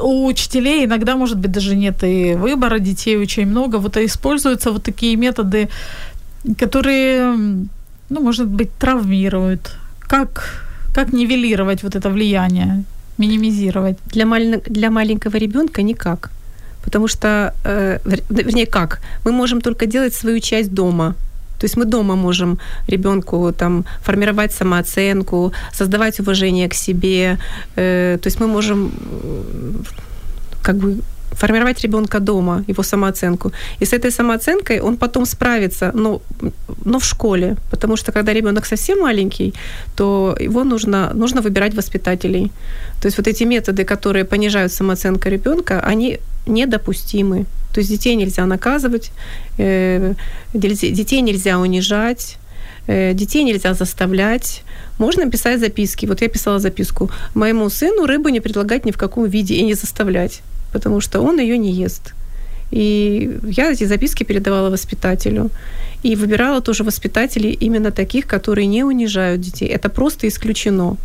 [0.00, 3.78] у учителей иногда, может быть, даже нет и выбора детей очень много.
[3.78, 5.68] Вот используются вот такие методы,
[6.58, 7.32] которые,
[8.10, 9.72] ну, может быть, травмируют.
[10.00, 10.64] Как,
[10.94, 12.84] как нивелировать вот это влияние,
[13.18, 13.96] минимизировать?
[14.12, 14.60] Для, маль...
[14.66, 16.30] для маленького ребенка никак
[16.86, 17.98] потому что, э,
[18.30, 21.14] вернее, как, мы можем только делать свою часть дома.
[21.58, 22.58] То есть мы дома можем
[22.88, 27.38] ребенку там формировать самооценку, создавать уважение к себе.
[27.76, 28.92] Э, то есть мы можем
[30.62, 31.00] как бы
[31.32, 33.52] формировать ребенка дома, его самооценку.
[33.80, 36.20] И с этой самооценкой он потом справится, но,
[36.84, 37.56] но в школе.
[37.70, 39.52] Потому что когда ребенок совсем маленький,
[39.94, 42.50] то его нужно, нужно выбирать воспитателей.
[43.00, 47.44] То есть вот эти методы, которые понижают самооценку ребенка, они недопустимы.
[47.74, 49.12] То есть детей нельзя наказывать,
[49.58, 50.14] э,
[50.54, 52.38] детей нельзя унижать,
[52.86, 54.62] э, детей нельзя заставлять.
[54.98, 56.06] Можно писать записки.
[56.06, 57.10] Вот я писала записку.
[57.34, 61.40] Моему сыну рыбу не предлагать ни в каком виде и не заставлять, потому что он
[61.40, 62.14] ее не ест.
[62.70, 65.50] И я эти записки передавала воспитателю.
[66.02, 69.68] И выбирала тоже воспитателей именно таких, которые не унижают детей.
[69.68, 70.96] Это просто исключено.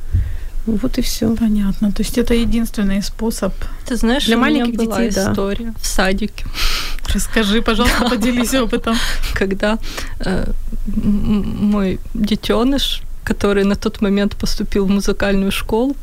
[0.65, 1.35] Вот и все.
[1.35, 1.91] Понятно.
[1.91, 3.53] То есть это единственный способ.
[3.87, 5.31] Ты знаешь, Для у меня маленьких была детей, да.
[5.31, 6.45] история в садике,
[7.13, 8.95] Расскажи, пожалуйста, поделись опытом.
[9.33, 9.77] когда
[10.19, 10.45] э,
[10.85, 15.95] мой детеныш, который на тот момент поступил в музыкальную школу,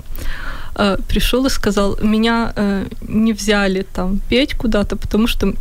[1.09, 5.53] пришел и сказал, меня э, не взяли там петь куда-то, потому что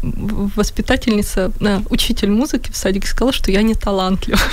[0.56, 4.40] воспитательница, э, учитель музыки в садике сказала, что я не талантлива.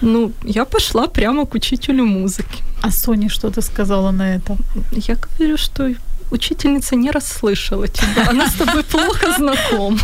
[0.00, 2.62] Ну, я пошла прямо к учителю музыки.
[2.82, 4.56] А Соня что-то сказала на это?
[4.92, 5.92] Я говорю, что
[6.30, 8.28] учительница не расслышала тебя.
[8.28, 9.98] Она с тобой плохо знакома.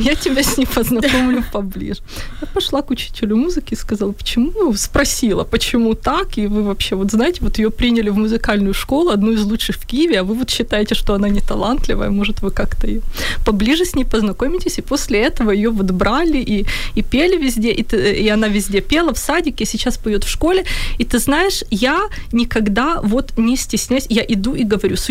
[0.00, 2.00] Я тебя с ней познакомлю поближе.
[2.40, 6.96] Я пошла к учителю музыки и сказала, почему, ну, спросила, почему так, и вы вообще,
[6.96, 10.34] вот знаете, вот ее приняли в музыкальную школу, одну из лучших в Киеве, а вы
[10.34, 13.02] вот считаете, что она не талантливая, может, вы как-то ее
[13.44, 17.82] поближе с ней познакомитесь, и после этого ее вот брали и, и пели везде, и,
[18.24, 20.64] и она везде пела в садике, сейчас поет в школе,
[20.98, 25.08] и ты знаешь, я никогда вот не стесняюсь, я иду и говорю с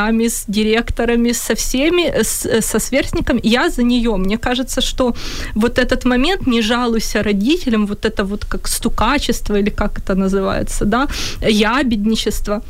[0.00, 4.16] учителями, с директорами, со всеми, с- со сверстниками, я за нее.
[4.16, 5.14] Мне кажется, что
[5.54, 10.84] вот этот момент «не жалуйся родителям», вот это вот как стукачество или как это называется,
[10.84, 11.06] да,
[11.42, 12.62] ябедничество,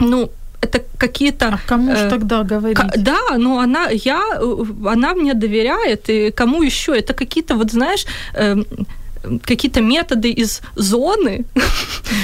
[0.00, 0.30] ну,
[0.62, 1.46] это какие-то...
[1.46, 2.76] А кому же э, тогда говорить?
[2.78, 6.92] Ка- Да, но она, я, э, она мне доверяет, и кому еще?
[6.92, 8.66] Это какие-то, вот знаешь, эм,
[9.44, 11.44] какие-то методы из зоны,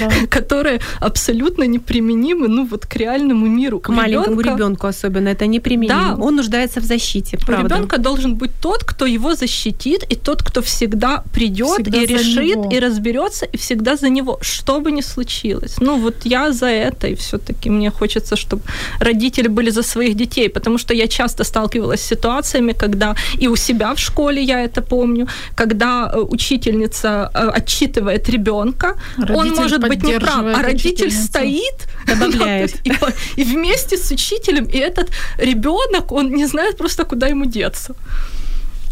[0.00, 0.10] Да.
[0.30, 3.78] которые абсолютно неприменимы, ну, вот к реальному миру.
[3.80, 6.16] К маленькому ребенку особенно это неприменимо.
[6.16, 6.24] Да.
[6.24, 10.60] Он нуждается в защите, У ребенка должен быть тот, кто его защитит, и тот, кто
[10.60, 12.70] всегда придет Всегда и решит, него.
[12.72, 15.76] и разберется, и всегда за него, что бы ни случилось.
[15.80, 18.62] Ну, вот я за это, и все-таки мне хочется, чтобы
[19.00, 23.56] родители были за своих детей, потому что я часто сталкивалась с ситуациями, когда и у
[23.56, 26.85] себя в школе я это помню, когда э, учительница
[27.34, 32.74] э, отчитывает ребенка, он может быть неправ, поддерживает а родитель стоит, Добавляет.
[32.86, 32.92] и,
[33.36, 37.94] и вместе с учителем, и этот ребенок, он не знает просто, куда ему деться.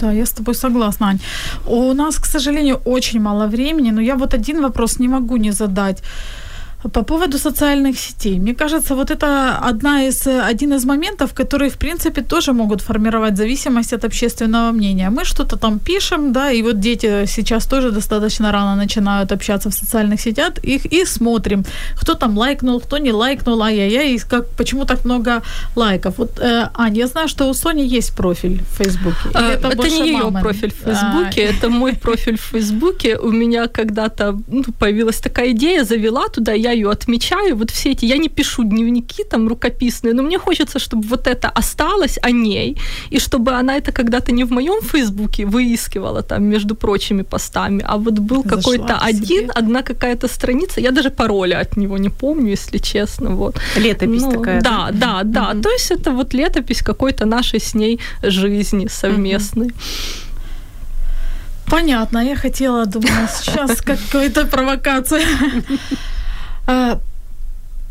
[0.00, 1.20] Да, я с тобой согласна, Ань.
[1.66, 5.52] У нас, к сожалению, очень мало времени, но я вот один вопрос не могу не
[5.52, 6.02] задать.
[6.92, 8.38] По поводу социальных сетей.
[8.38, 13.36] Мне кажется, вот это одна из, один из моментов, которые, в принципе, тоже могут формировать
[13.36, 15.10] зависимость от общественного мнения.
[15.10, 19.74] Мы что-то там пишем, да, и вот дети сейчас тоже достаточно рано начинают общаться в
[19.74, 21.64] социальных сетях, их и смотрим,
[22.00, 25.42] кто там лайкнул, кто не лайкнул, ай-яй-яй, и как, почему так много
[25.76, 26.18] лайков.
[26.18, 29.16] Вот, э, Ань, я знаю, что у Сони есть профиль в Фейсбуке.
[29.34, 30.42] А, Это, больше не ее мамин?
[30.42, 33.16] профиль в Фейсбуке, это мой профиль в Фейсбуке.
[33.18, 37.56] У меня когда-то ну, появилась такая идея, завела туда, я ее отмечаю.
[37.56, 41.48] Вот все эти, я не пишу дневники там рукописные, но мне хочется, чтобы вот это
[41.48, 42.76] осталось о ней,
[43.10, 47.96] и чтобы она это когда-то не в моем Фейсбуке выискивала там между прочими постами, а
[47.96, 50.80] вот был Зашла какой-то один, одна какая-то страница.
[50.80, 53.30] Я даже пароля от него не помню, если честно.
[53.30, 53.56] Вот.
[53.76, 54.60] Летопись Ну, такая.
[54.60, 55.50] Да, да, да.
[55.50, 55.62] Мгм.
[55.62, 59.72] То есть это вот летопись какой-то нашей с ней жизни совместной.
[61.66, 65.24] Понятно, я хотела, думаю, сейчас какая-то провокация.
[66.66, 66.98] А,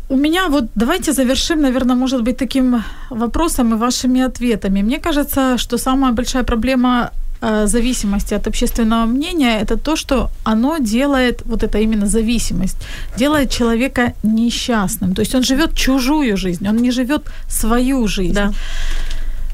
[0.08, 4.82] У меня вот давайте завершим, наверное, может быть, таким вопросом и вашими ответами.
[4.82, 7.10] Мне кажется, что самая большая проблема
[7.40, 12.76] а, зависимости от общественного мнения это то, что оно делает, вот это именно зависимость,
[13.18, 15.14] делает человека несчастным.
[15.14, 18.34] То есть он живет чужую жизнь, он не живет свою жизнь.
[18.34, 18.52] Да.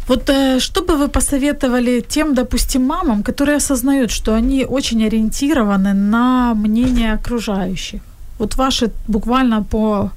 [0.08, 5.92] Вот э, что бы вы посоветовали тем, допустим, мамам, которые осознают, что они очень ориентированы
[5.94, 8.00] на мнение окружающих?
[8.40, 10.10] Вот ваши буквально по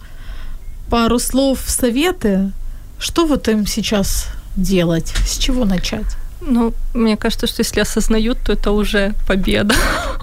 [0.90, 2.52] пару слов советы,
[2.98, 6.16] что вот им сейчас делать, с чего начать?
[6.42, 9.76] Ну, мне кажется, что если осознают, то это уже победа.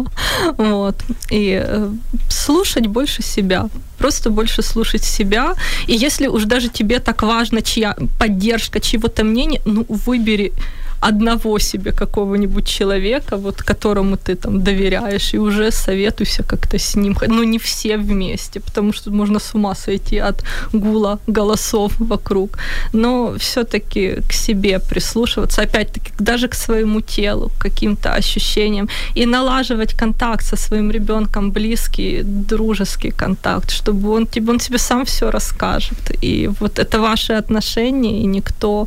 [0.57, 0.97] вот.
[1.31, 1.91] И э,
[2.31, 3.69] слушать больше себя.
[3.99, 5.55] Просто больше слушать себя.
[5.87, 10.53] И если уж даже тебе так важно, чья поддержка, чьего-то мнения, ну, выбери
[11.01, 17.17] одного себе какого-нибудь человека, вот которому ты там доверяешь, и уже советуйся как-то с ним.
[17.27, 22.59] Ну, не все вместе, потому что можно с ума сойти от гула голосов вокруг.
[22.93, 29.95] Но все-таки к себе прислушиваться, опять-таки, даже к своему телу, к каким-то ощущениям, и налаживать
[29.95, 36.11] контакт со своим ребенком, близкий, дружеский контакт, чтобы он тебе, он тебе сам все расскажет.
[36.25, 38.87] И вот это ваши отношения, и никто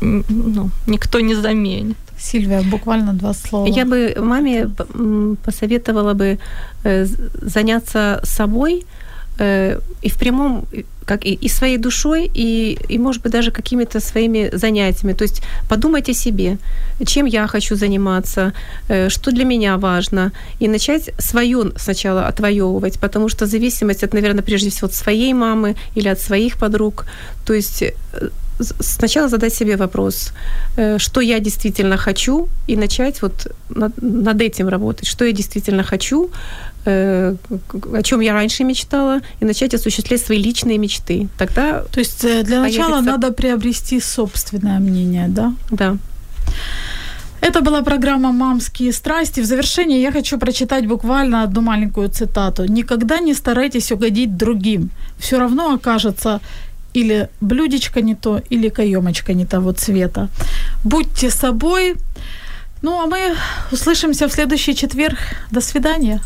[0.00, 1.96] ну, никто не заменит.
[2.18, 3.66] Сильвия, буквально два слова.
[3.66, 4.68] Я бы маме
[5.44, 6.38] посоветовала бы
[6.84, 7.06] э,
[7.42, 8.84] заняться собой
[9.38, 10.64] э, и в прямом,
[11.04, 15.14] как и, и своей душой, и, и, может быть, даже какими-то своими занятиями.
[15.14, 16.58] То есть подумать о себе,
[17.06, 18.52] чем я хочу заниматься,
[18.88, 24.42] э, что для меня важно, и начать свое сначала отвоевывать, потому что зависимость от, наверное,
[24.42, 27.06] прежде всего от своей мамы или от своих подруг.
[27.44, 27.84] То есть
[28.58, 30.32] сначала задать себе вопрос,
[30.76, 35.82] э, что я действительно хочу, и начать вот над, над этим работать, что я действительно
[35.82, 36.30] хочу,
[36.86, 37.36] э,
[37.92, 41.28] о чем я раньше мечтала, и начать осуществлять свои личные мечты.
[41.38, 43.10] Тогда То есть э, для начала появится...
[43.10, 45.52] надо приобрести собственное мнение, да?
[45.70, 45.96] Да.
[47.40, 49.40] Это была программа «Мамские страсти».
[49.40, 52.64] В завершение я хочу прочитать буквально одну маленькую цитату.
[52.64, 54.88] «Никогда не старайтесь угодить другим.
[55.18, 56.40] Все равно окажется,
[56.94, 60.28] или блюдечко не то, или каемочка не того цвета.
[60.84, 61.96] Будьте собой.
[62.82, 63.34] Ну, а мы
[63.72, 65.18] услышимся в следующий четверг.
[65.50, 66.20] До свидания.